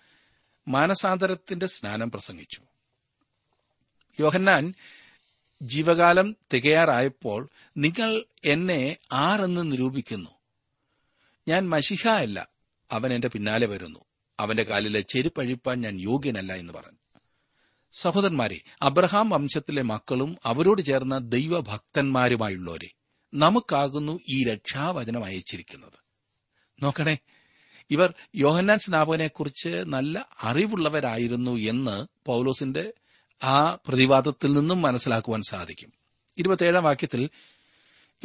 [0.67, 2.61] മാനസാന്തരത്തിന്റെ സ്നാനം പ്രസംഗിച്ചു.
[4.19, 4.73] യോഹന്നാൻ
[5.61, 10.29] ജീവകാലം തികയാറായപ്പോൾ നിങ്ങൾ എന്നെ ആരെന്ന് നിരൂപിക്കുന്നു?
[11.47, 12.49] ഞാൻ മഷിഹ അല്ല
[12.91, 13.99] അവൻ എന്റെ പിന്നാലെ വരുന്നു.
[14.39, 16.97] അവന്റെ കാലിലെ ചെരുപ്പഴിപ്പാൻ ഞാൻ യോഗ്യനല്ല എന്ന് പറഞ്ഞു.
[17.91, 22.87] സഹോദരന്മാരെ അബ്രഹാം വംശത്തിലെ മക്കളും അവരോട് ചേർന്ന ദൈവഭക്തന്മാരുമായുള്ളവരെ
[23.33, 25.93] നമുക്കാകുന്നു ഈ രക്ഷാവചനം അയച്ചിരിക്കുന്നത്.
[26.83, 27.17] നോക്കണേ
[27.91, 32.93] ഇവർ യോഹന്നാൻ സ്നാപകനെക്കുറിച്ച് നല്ല അറിവുള്ളവരായിരുന്നു എന്ന് പൌലോസിന്റെ
[33.43, 35.93] ആ പ്രതിവാദത്തിൽ നിന്നും മനസ്സിലാക്കുവാൻ സാധിക്കും.
[36.37, 37.29] ഇരുപത്തിയേഴാം വാക്യത്തിൽ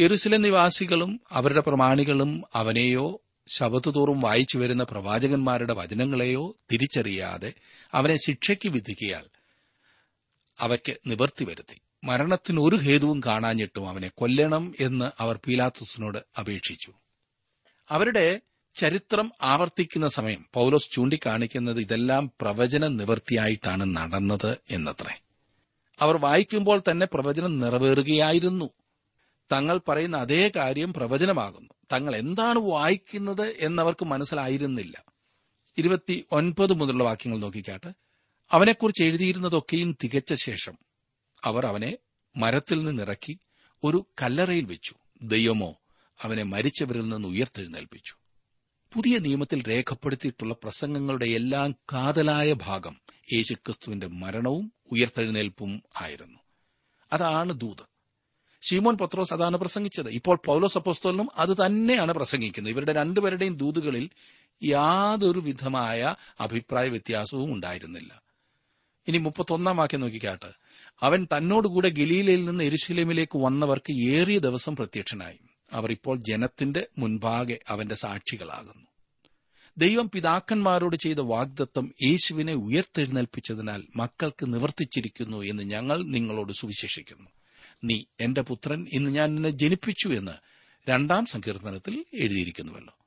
[0.01, 7.53] യെരുസലേം നിവാസികളും അവരുടെ പ്രമാണികളും അവനെയോ ശബത്തുതോറും വായിച്ചു വരുന്ന പ്രവാചകന്മാരുടെ വചനങ്ങളെയോ തിരിച്ചറിയാതെ
[7.93, 9.25] അവനെ ശിക്ഷയ്ക്ക് വിധിക്കയാൽ
[10.61, 11.81] അവയ്ക്ക് നിവർത്തി വരുത്തി.
[12.05, 16.93] മരണത്തിന് ഒരു ഹേതുവും കാണാഞ്ഞിട്ടും അവനെ കൊല്ലണം എന്ന് അവർ പീലാത്തുസിനോട് അപേക്ഷിച്ചു.
[17.89, 18.41] അവരുടെ
[18.75, 25.21] ചരിത്രം ആവർത്തിക്കുന്ന സമയം പൌലോസ് ചൂണ്ടിക്കാണിക്കുന്നത് ഇതെല്ലാം പ്രവചന നിവൃത്തിയായിട്ടാണ് നടന്നത് എന്നത്രേ.
[26.01, 28.71] അവർ വായിക്കുമ്പോൾ തന്നെ പ്രവചനം നിറവേറുകയായിരുന്നു.
[29.53, 31.75] തങ്ങൾ പറയുന്ന അതേ കാര്യം പ്രവചനമാകുന്നു.
[31.93, 35.05] തങ്ങൾ എന്താണ് വായിക്കുന്നത് എന്നവർക്ക് മനസ്സിലായിരുന്നില്ല.
[35.79, 37.93] ഇരുപത്തി ഒൻപത് മുതലുള്ള വാക്യങ്ങൾ നോക്കിക്കാട്ട്.
[38.53, 40.79] അവനെക്കുറിച്ച് എഴുതിയിരുന്നതൊക്കെയും തികച്ച ശേഷം
[41.45, 41.99] അവർ അവനെ
[42.37, 43.39] മരത്തിൽ നിന്നിറക്കി
[43.85, 44.95] ഒരു കല്ലറയിൽ വെച്ചു.
[45.23, 45.79] ദൈവമോ
[46.23, 48.15] അവനെ മരിച്ചവരിൽ നിന്ന് ഉയർത്തെഴുന്നേൽപ്പിച്ചു.
[48.95, 53.01] പുതിയ നിയമത്തിൽ രേഖപ്പെടുത്തിയിട്ടുള്ള പ്രസംഗങ്ങളുടെ എല്ലാം കാതലായ ഭാഗം
[53.35, 56.39] യേശുക്രിസ്തുവിന്റെ മരണവും ഉയർത്തെഴുന്നേൽപ്പും ആയിരുന്നു.
[57.13, 57.92] അതാണ് ദൂത്.
[58.71, 60.09] ഷീമോൻ പത്രോസ് അതാണ് പ്രസംഗിച്ചത്.
[60.09, 62.73] ഇപ്പോൾ പൗലോസ് അപ്പോസ്തോലിനും അത് തന്നെയാണ് പ്രസംഗിക്കുന്നത്.
[62.73, 64.11] ഇവരുടെ രണ്ടുപേരുടെയും ദൂതുകളിൽ
[64.65, 68.23] യാതൊരു വിധമായ അഭിപ്രായ വ്യത്യാസവും ഉണ്ടായിരുന്നില്ല.
[69.09, 70.47] ഇനി മുപ്പത്തൊന്നാം വാക്യം നോക്കിക്കാട്ട്.
[71.01, 75.39] അവൻ തന്നോടുകൂടെ ഗലീലയിൽ നിന്ന് എരുശലേമിലേക്ക് വന്നവർക്ക് ഏറിയ ദിവസം പ്രത്യക്ഷനായി.
[75.73, 78.87] അവർ ഇപ്പോൾ ജനത്തിന്റെ മുൻപാകെ അവന്റെ സാക്ഷികളാകുന്നു.
[79.79, 87.31] ദൈവം പിതാക്കന്മാരോട് ചെയ്ത വാഗ്ദത്തം യേശുവിനെ ഉയർത്തെഴുന്നേൽപ്പിച്ചതിനാൽ മക്കൾക്ക് നിവർത്തിച്ചിരിക്കുന്നു എന്ന് ഞങ്ങൾ നിങ്ങളോട് സുവിശേഷിക്കുന്നു.
[87.85, 90.33] നീ എന്റെ പുത്രൻ ഇന്ന് ഞാൻ നിന്നെ ജനിപ്പിച്ചു എന്ന്
[90.91, 92.99] രണ്ടാം സങ്കീർത്തനത്തിൽ എഴുതിയിരിക്കുന്നുവല്ലോ.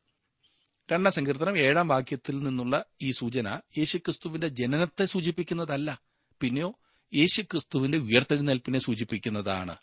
[0.92, 6.02] രണ്ടാം സങ്കീർത്തനം ഏഴാം വാക്യത്തിൽ നിന്നുള്ള ഈ സൂചന യേശുക്രിസ്തുവിന്റെ ജനനത്തെ സൂചിപ്പിക്കുന്നതല്ല.
[6.42, 6.80] പിന്നെയോ
[7.14, 9.76] യേശുക്രിസ്തുവിന്റെ ഉയർത്തെഴുന്നേൽപ്പിനെ സൂചിപ്പിക്കുന്നതാണ്.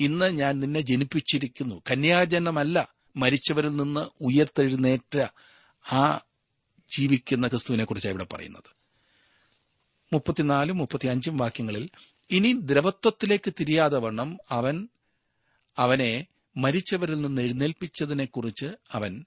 [0.00, 1.82] ഇന്ന് ഞാൻ നിന്നെ ജനിപ്പിച്ചിരിക്കുന്നു.
[1.90, 5.26] കന്യാജനമല്ല മരിച്ചവരിൽ നിന്ന് ഉയർത്തെഴുന്നേറ്റ
[5.92, 6.20] ആ
[6.96, 8.84] ജീവിക്കുന്ന ക്രിസ്തുവിനെ കുറിച്ചാണ് ഇവിടെ പറയുന്നത്.
[10.12, 11.88] മുപ്പത്തിനാലും മുപ്പത്തിയഞ്ചും വാക്യങ്ങളിൽ
[12.30, 14.88] ഇനി ദ്രവത്വത്തിലേക്ക് തിരിയാതെ വണ്ണം അവൻ
[15.78, 19.24] അവനെ മരിച്ചവരിൽ നിന്ന് എഴുന്നേൽപ്പിച്ചതിനെക്കുറിച്ച് അവൻ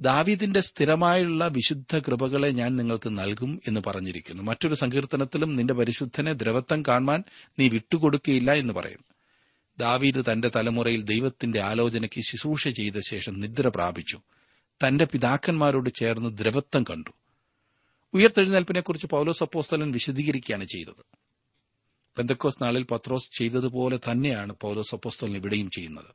[0.00, 4.42] ദാവീദിന്റെ സ്ഥിരമായുള്ള വിശുദ്ധ കൃപകളെ ഞാൻ നിങ്ങൾക്ക് നൽകും എന്ന് പറഞ്ഞിരിക്കുന്നു.
[4.42, 7.24] മറ്റൊരു സങ്കീർത്തനത്തിലും നിന്റെ പരിശുദ്ധനെ ദ്രവത്വം കാണുവാൻ
[7.58, 9.04] നീ വിട്ടുകൊടുക്കുകയില്ല എന്ന് പറയും.
[9.78, 14.20] ദാവീദ് തന്റെ തലമുറയിൽ ദൈവത്തിന്റെ ആലോചനയ്ക്ക് ശുശ്രൂഷ ചെയ്ത ശേഷം നിദ്ര പ്രാപിച്ചു.
[14.86, 17.10] തന്റെ പിതാക്കന്മാരോട് ചേർന്ന് ദ്രവത്വം കണ്ടു.
[18.14, 21.19] ഉയർത്തെഴുന്നേൽപ്പിനെക്കുറിച്ച് പൌലോസ് അപ്പോസ്തലൻ വിശദീകരിക്കുകയാണ് ചെയ്തത്.
[22.20, 26.10] പെന്തക്കോസ് നാളിൽ പത്രോസ് ചെയ്തതുപോലെ തന്നെയാണ് പൗലോസ് അപ്പോസ്തോലിന് ഇവിടെയും ചെയ്യുന്നത്.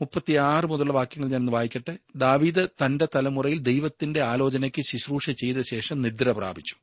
[0.00, 1.98] മുപ്പത്തിയാറ് മുതലുള്ള വാക്യങ്ങൾ ഞാൻ വായിക്കട്ടെ.
[2.16, 6.74] ദാവീദ് തന്റെ തലമുറയിൽ ദൈവത്തിന്റെ ആലോചനയ്ക്ക് ശുശ്രൂഷ ചെയ്ത ശേഷം നിദ്ര പ്രാപിച്ചു.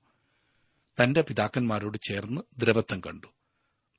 [1.04, 3.28] തന്റെ പിതാക്കന്മാരോട് ചേർന്ന് ദ്രവത്വം കണ്ടു.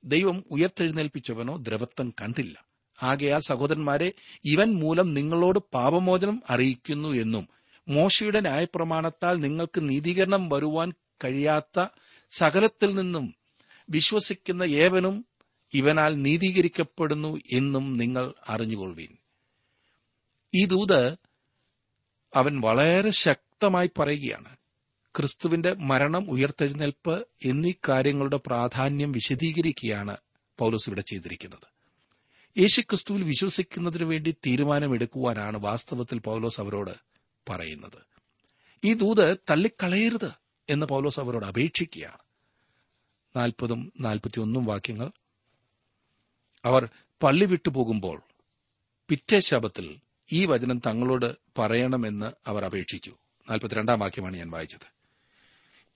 [0.05, 2.65] ദൈവം ഉയർത്തെഴുന്നേൽപ്പിച്ചവനോ ദ്രവത്വം കണ്ടില്ല.
[3.03, 4.13] ആകയാൽ സഹോദരന്മാരെ
[4.45, 7.49] ഇവൻ മൂലം നിങ്ങളോട് പാപമോചനം അറിയിക്കുന്നു എന്നും
[7.89, 10.93] മോശയുടെ ന്യായപ്രമാണത്താൽ നിങ്ങൾക്ക് നീതീകരണം വരുവാൻ
[11.25, 11.87] കഴിയാത്ത
[12.31, 13.35] സകലത്തിൽ നിന്നും
[13.91, 15.27] വിശ്വസിക്കുന്ന ഏവനും
[15.75, 19.09] ഇവനാൽ നീതീകരിക്കപ്പെടുന്നു എന്നും നിങ്ങൾ അറിഞ്ഞുകൊള്ളുവീൻ.
[20.55, 21.17] ഈ ദൂത്
[22.35, 24.57] അവൻ വളരെ ശക്തമായി പറയുകയാണ്.
[25.17, 30.17] ക്രിസ്തുവിന്റെ മരണം ഉയർത്തെഴുന്നേൽപ്പ് എന്നീ കാര്യങ്ങളുടെ പ്രാധാന്യം വിശദീകരിക്കുകയാണ്
[30.59, 31.79] പൗലോസ് ഇവിടെ ചെയ്തിരിക്കുന്നത്.
[32.59, 36.91] യേശുക്രിസ്തുവിൽ വിശ്വസിക്കുന്നതിനു വേണ്ടി തീരുമാനമെടുക്കുവാനാണ് വാസ്തവത്തിൽ പൗലോസ് അവരോട്
[37.49, 38.09] പറയുന്നത്.
[38.85, 40.31] ഈ ദൂത് തള്ളിക്കളയരുത്
[40.71, 42.28] എന്ന് പൗലോസ് അവരോട് അപേക്ഷിക്കുകയാണ്.
[43.39, 45.11] നാൽപ്പതും നാൽപ്പത്തിയൊന്നും വാക്യങ്ങൾ.
[46.65, 46.89] അവർ
[47.23, 48.23] പള്ളി വിട്ടുപോകുമ്പോൾ
[49.09, 49.97] പിറ്റേ ശബത്തിൽ
[50.33, 53.11] ഈ വചനം തങ്ങളോട് പറയണമെന്ന് അവർ അപേക്ഷിച്ചു.
[53.51, 54.99] നാൽപ്പത്തിരണ്ടാം വാക്യമാണ് ഞാൻ വായിച്ചത്.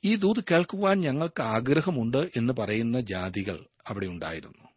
[0.05, 4.69] ഈ ദൂത് കേൾക്കുവാൻ ഞങ്ങൾക്ക് ആഗ്രഹമുണ്ട് എന്ന് പറയുന്ന ജാതികൾ അവിടെ ഉണ്ടായിരുന്നു.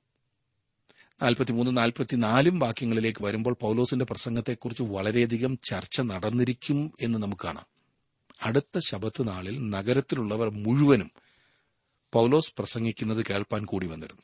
[1.21, 7.65] നാൽപ്പത്തിമൂന്ന് നാൽപ്പത്തിനാലും വാക്യങ്ങളിലേക്ക് വരുമ്പോൾ പൗലോസിന്റെ പ്രസംഗത്തെക്കുറിച്ച് വളരെയധികം ചർച്ച നടന്നിരിക്കും എന്ന് നമുക്ക് കാണാം.
[8.41, 11.11] അടുത്ത ശബത്ത് നാളിൽ നഗരത്തിലുള്ളവർ മുഴുവനും
[12.15, 14.21] പൗലോസ് പ്രസംഗിക്കുന്നത് കേൾപ്പാൻ കൂടി വന്നിരുന്നു.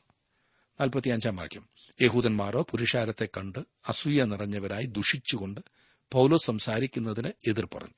[0.80, 1.68] നാൽപ്പത്തിയഞ്ചാം വാക്യം.
[2.00, 5.60] യഹൂദന്മാരോ പുരുഷാരത്തെ കണ്ട് അസൂയ നിറഞ്ഞവരായി ദുഷിച്ചുകൊണ്ട്
[6.12, 7.94] പൗലോസ് സംസാരിക്കുന്നതിന് എതിർ പറഞ്ഞു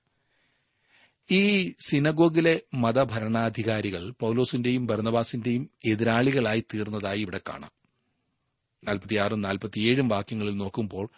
[1.31, 7.71] ഈ സിനഗോഗിലെ മതഭരണാധികാരികൾ പൗലോസിന്റെയും ഭരണവാസിന്റെയും എതിരാളികളായി തീർന്നതായി ഇവിടെ കാണാം.
[8.85, 11.09] നാൽപ്പത്തിയാറും നാൽപ്പത്തിയേഴും വാക്യങ്ങളിൽ നോക്കുമ്പോൾ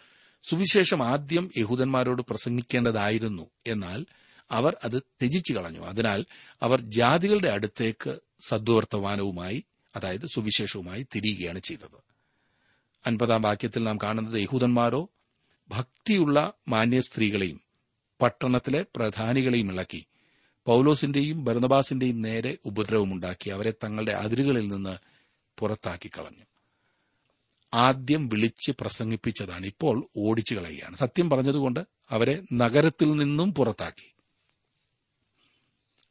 [0.43, 4.05] സുവിശേഷം ആദ്യം യഹൂദന്മാരോട് പ്രസംഗിക്കേണ്ടതായിരുന്നു എന്നാൽ
[4.51, 5.79] അവർ അത് ത്യജിച്ചു കളഞ്ഞു.
[5.79, 6.25] അതിനാൽ
[6.61, 9.63] അവർ ജാതികളുടെ അടുത്തേക്ക് സദ്വർത്തമാനവുമായി
[9.95, 12.07] അതായത് സുവിശേഷവുമായി തിരിയുകയാണ് ചെയ്തത്.
[13.05, 15.09] അൻപതാം വാക്യത്തിൽ നാം കാണുന്നത് യഹൂദന്മാരോ
[15.69, 17.61] ഭക്തിയുള്ള മാന്യ സ്ത്രീകളെയും
[18.21, 20.05] പട്ടണത്തിലെ പ്രധാനികളെയും ഇളക്കി
[20.65, 24.97] പൌലോസിന്റെയും ഭരണബാസിന്റെയും നേരെ ഉപദ്രവമുണ്ടാക്കി അവരെ തങ്ങളുടെ അതിരുകളിൽ നിന്ന്
[25.59, 26.43] പുറത്താക്കി കളഞ്ഞു
[27.73, 34.16] ആദ്യം വിളിച്ച് പ്രസംഗിപ്പിച്ചതാണ് ഇപ്പോൾ ഓടിച്ചു കളയുകയാണ് സത്യം പറഞ്ഞതുകൊണ്ട് അവരെ നഗരത്തിൽ നിന്നും പുറത്താക്കി.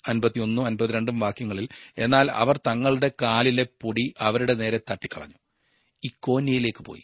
[0.09, 5.35] അൻപത്തിയൊന്നും അൻപത്തിരണ്ടും വാക്യങ്ങളിൽ എന്നാൽ അവർ തങ്ങളുടെ കാലിലെ പൊടി അവരുടെ നേരെ തട്ടിക്കളഞ്ഞു.
[6.05, 7.03] ഇക്കോന്യയിലേക്ക് പോയി.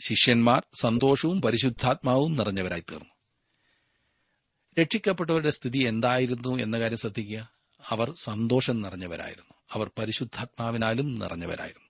[0.00, 3.10] ശിഷ്യന്മാർ സന്തോഷവും പരിശുദ്ധാത്മാവും നിറഞ്ഞവരായി തീർന്നു.
[4.80, 7.52] രക്ഷിക്കപ്പെട്ടവരുടെ സ്ഥിതി എന്തായിരുന്നു എന്ന കാര്യം ശ്രദ്ധിക്കുക.
[7.88, 9.54] അവർ സന്തോഷം നിറഞ്ഞവരായിരുന്നു.
[9.72, 11.88] അവർ പരിശുദ്ധാത്മാവിനാലും നിറഞ്ഞവരായിരുന്നു.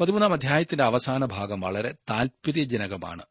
[0.00, 3.22] പതിമൂന്നാം അധ്യായത്തിന്റെ അവസാന ഭാഗം വളരെ താൽപര്യജനകമാണ്.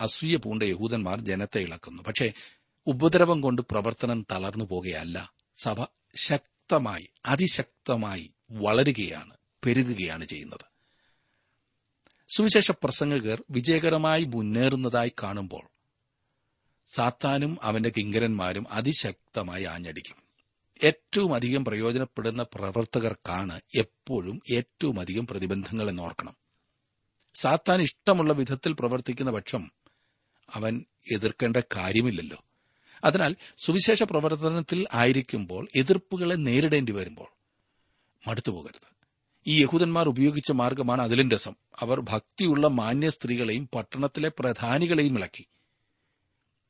[0.00, 2.02] അസൂയ പൂണ്ട യഹൂദന്മാർ ജനത്തെ ഇളക്കുന്നു.
[2.02, 2.32] പക്ഷേ
[2.86, 5.34] ഉപദ്രവം കൊണ്ട് പ്രവർത്തനം തളർന്നു പോകുകയല്ല.
[5.62, 10.76] സഭ ശക്തമായി അതിശക്തമായി വളരുകയാണ് പെരുകുകയാണ് ചെയ്യുന്നത്.
[12.36, 15.68] സുവിശേഷ പ്രസംഗകർ വിജയകരമായി മുന്നേറുന്നതായി കാണുമ്പോൾ
[16.94, 20.16] സാത്താനും അവന്റെ കിങ്കരന്മാരും അതിശക്തമായി ആഞ്ഞടിക്കും.
[20.84, 26.36] ഏറ്റവും അധികം പ്രയോജനപ്പെടുന്ന പ്രവർത്തകർക്കാണ് എപ്പോഴും ഏറ്റവും അധികം പ്രതിബന്ധങ്ങൾ എന്നോർക്കണം.
[27.34, 29.70] സാത്താൻ ഇഷ്ടമുള്ള വിധത്തിൽ പ്രവർത്തിക്കുന്ന പക്ഷം
[30.50, 32.45] അവൻ എതിർക്കേണ്ട കാര്യമില്ലല്ലോ.
[33.06, 37.28] അതിനാൽ സുവിശേഷ പ്രവർത്തനത്തിൽ ആയിരിക്കുമ്പോൾ എതിർപ്പുകളെ നേരിടേണ്ടി വരുമ്പോൾ
[38.28, 38.96] മടുത്തുപോകരുത്
[39.46, 41.54] ഈ യഹൂദന്മാർ ഉപയോഗിച്ച മാർഗമാണ് അതിലും രസം.
[41.80, 45.46] അവർ ഭക്തിയുള്ള മാന്യ സ്ത്രീകളെയും പട്ടണത്തിലെ പ്രധാനികളെയും ഇളക്കി.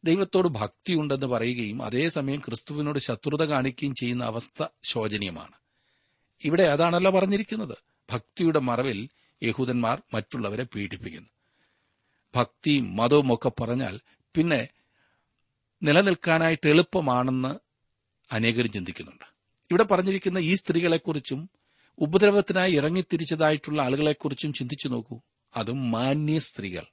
[0.04, 5.52] ദൈവത്തോട് ഭക്തിയുണ്ടെന്ന് പറയുകയും അതേസമയം ക്രിസ്തുവിനോട് ശത്രുത കാണിക്കുകയും ചെയ്യുന്ന അവസ്ഥ ശോചനീയമാണ്.
[6.44, 7.78] ഇവിടെ അതാണല്ലോ പറഞ്ഞിരിക്കുന്നത്.
[8.12, 9.08] ഭക്തിയുടെ മറവിൽ
[9.42, 11.28] യഹൂദന്മാർ മറ്റുള്ളവരെ പീഡിപ്പിക്കുന്നു.
[12.34, 14.00] ഭക്തിയും മതവും ഒക്കെ പറഞ്ഞാൽ
[14.34, 14.68] പിന്നെ
[15.82, 17.56] നിലനിൽക്കാനായിട്ട് എളുപ്പമാണെന്ന്
[18.32, 19.24] അനേകരും ചിന്തിക്കുന്നുണ്ട്.
[19.70, 21.50] ഇവിടെ പറഞ്ഞിരിക്കുന്ന ഈ സ്ത്രീകളെക്കുറിച്ചും
[21.98, 25.20] ഉപദ്രവത്തിനായി ഇറങ്ങിത്തിരിച്ചതായിട്ടുള്ള ആളുകളെക്കുറിച്ചും ചിന്തിച്ചു നോക്കൂ.
[25.56, 26.84] അതും മാന്യ സ്ത്രീകൾ.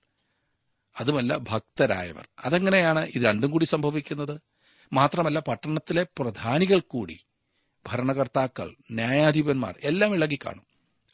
[0.99, 2.27] അതുമല്ല ഭക്തരായവർ.
[2.45, 4.41] അതെങ്ങനെയാണ് ഇത് രണ്ടും കൂടി സംഭവിക്കുന്നത്?
[4.93, 7.25] മാത്രമല്ല പട്ടണത്തിലെ പ്രധാനികൾ കൂടി
[7.87, 10.65] ഭരണകർത്താക്കൾ ന്യായാധിപന്മാർ എല്ലാം ഇളകിക്കാണും.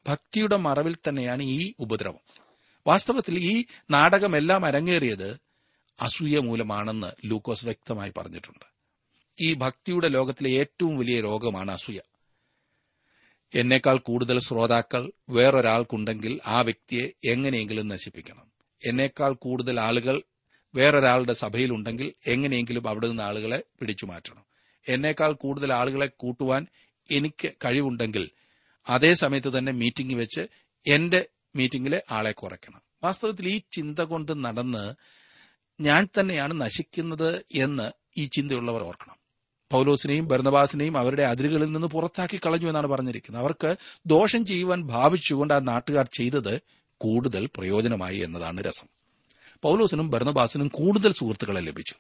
[0.08, 2.48] ഭക്തിയുടെ മറവിൽ തന്നെയാണ് ഈ ഉപദ്രവം.
[2.88, 5.49] വാസ്തവത്തിൽ ഈ നാടകമെല്ലാം അരങ്ങേറിയത്
[6.02, 8.66] അസൂയ മൂലമാണെന്ന് ലൂക്കോസ് വ്യക്തമായി പറഞ്ഞിട്ടുണ്ട്.
[9.42, 12.00] ഈ ഭക്തിയുടെ ലോകത്തിലെ ഏറ്റവും വലിയ രോഗമാണ് അസൂയ.
[13.56, 18.52] എന്നേക്കാൾ കൂടുതൽ ശ്രോതാക്കൾ വേറൊരാൾക്കുണ്ടെങ്കിൽ ആ വ്യക്തിയെ എങ്ങനെയെങ്കിലും നശിപ്പിക്കണം.
[18.86, 20.22] എന്നേക്കാൾ കൂടുതൽ ആളുകൾ
[20.76, 24.46] വേറൊരാളുടെ സഭയിലുണ്ടെങ്കിൽ എങ്ങനെയെങ്കിലും അവിടെ നിന്ന് ആളുകളെ പിടിച്ചു മാറ്റണം.
[24.88, 26.68] എന്നേക്കാൾ കൂടുതൽ ആളുകളെ കൂട്ടുവാൻ
[27.12, 28.30] എനിക്ക് കഴിവുണ്ടെങ്കിൽ
[28.90, 30.48] അതേ സമയത്ത് തന്നെ മീറ്റിംഗ് വെച്ച്
[30.88, 32.82] എന്റെ മീറ്റിംഗിലെ ആളെ കുറയ്ക്കണം.
[33.04, 34.94] വാസ്തവത്തിൽ ഈ ചിന്ത കൊണ്ട് നടന്ന്
[35.80, 39.16] ഞാൻ തന്നെയാണ് നശിക്കുന്നത് എന്ന് ഈ ചിന്തയുള്ളവർ ഓർക്കണം.
[39.72, 43.42] പൗലോസിനെയും ഭരണവാസിനെയും അവരുടെ അതിരുകളിൽ നിന്ന് പുറത്താക്കി കളഞ്ഞു എന്നാണ് പറഞ്ഞിരിക്കുന്നത്.
[43.42, 46.62] അവർക്ക് ദോഷം ചെയ്യുവാൻ ഭാവിച്ചുകൊണ്ട് ആ നാട്ടുകാർ ചെയ്തത്
[46.98, 48.88] കൂടുതൽ പ്രയോജനമായി എന്നതാണ് രസം.
[49.62, 51.96] പൗലോസിനും ഭരണബാസിനും കൂടുതൽ സുഹൃത്തുക്കളെ ലഭിച്ചു.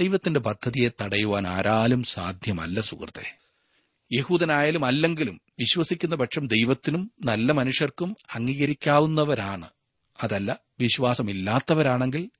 [0.00, 3.38] ദൈവത്തിന്റെ പദ്ധതിയെ തടയുവാൻ ആരാലും സാധ്യമല്ല സുഹൃത്തെ.
[4.12, 9.68] യഹൂദനായാലും അല്ലെങ്കിലും വിശ്വസിക്കുന്ന പക്ഷം ദൈവത്തിനും നല്ല മനുഷ്യർക്കും അംഗീകരിക്കാവുന്നവരാണ്.
[10.22, 12.30] അതല്ല വിശ്വാസമില്ലാത്തവരാണെങ്കിൽ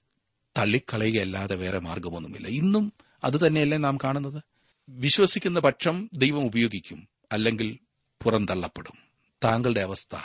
[0.58, 2.48] തള്ളിക്കളയുകയല്ലാതെ വേറെ മാർഗമൊന്നുമില്ല.
[2.48, 2.92] ഇന്നും
[3.24, 4.42] അത് തന്നെയല്ലേ നാം കാണുന്നത്?
[4.88, 7.78] വിശ്വസിക്കുന്ന പക്ഷം ദൈവം ഉപയോഗിക്കും അല്ലെങ്കിൽ
[8.22, 8.98] പുറന്തള്ളപ്പെടും.
[9.44, 10.16] താങ്കളുടെ അവസ്ഥ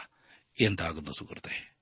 [0.62, 1.74] എന്താകുന്നു സുഹൃത്തെ?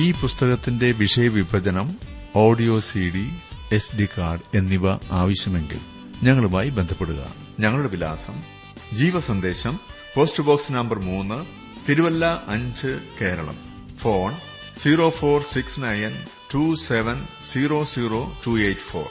[0.00, 1.98] ഈ പുസ്തകത്തിന്റെ വിഷയവിഭജനം
[2.36, 3.30] audio C D
[3.74, 7.34] S D card എന്നിവ ആവശ്യമെങ്കിൽ ഞങ്ങളുമായി ബന്ധപ്പെടുക.
[7.60, 8.42] ഞങ്ങളുടെ വിലാസം
[8.92, 9.80] ജീവസന്ദേശം
[10.14, 11.44] പോസ്റ്റ് ബോക്സ് നമ്പർ മൂന്ന്
[11.88, 13.58] തിരുവല്ല അഞ്ച് Keralam.
[13.96, 14.34] Phone
[14.78, 19.06] zero four six nine two seven zero zero two eight four.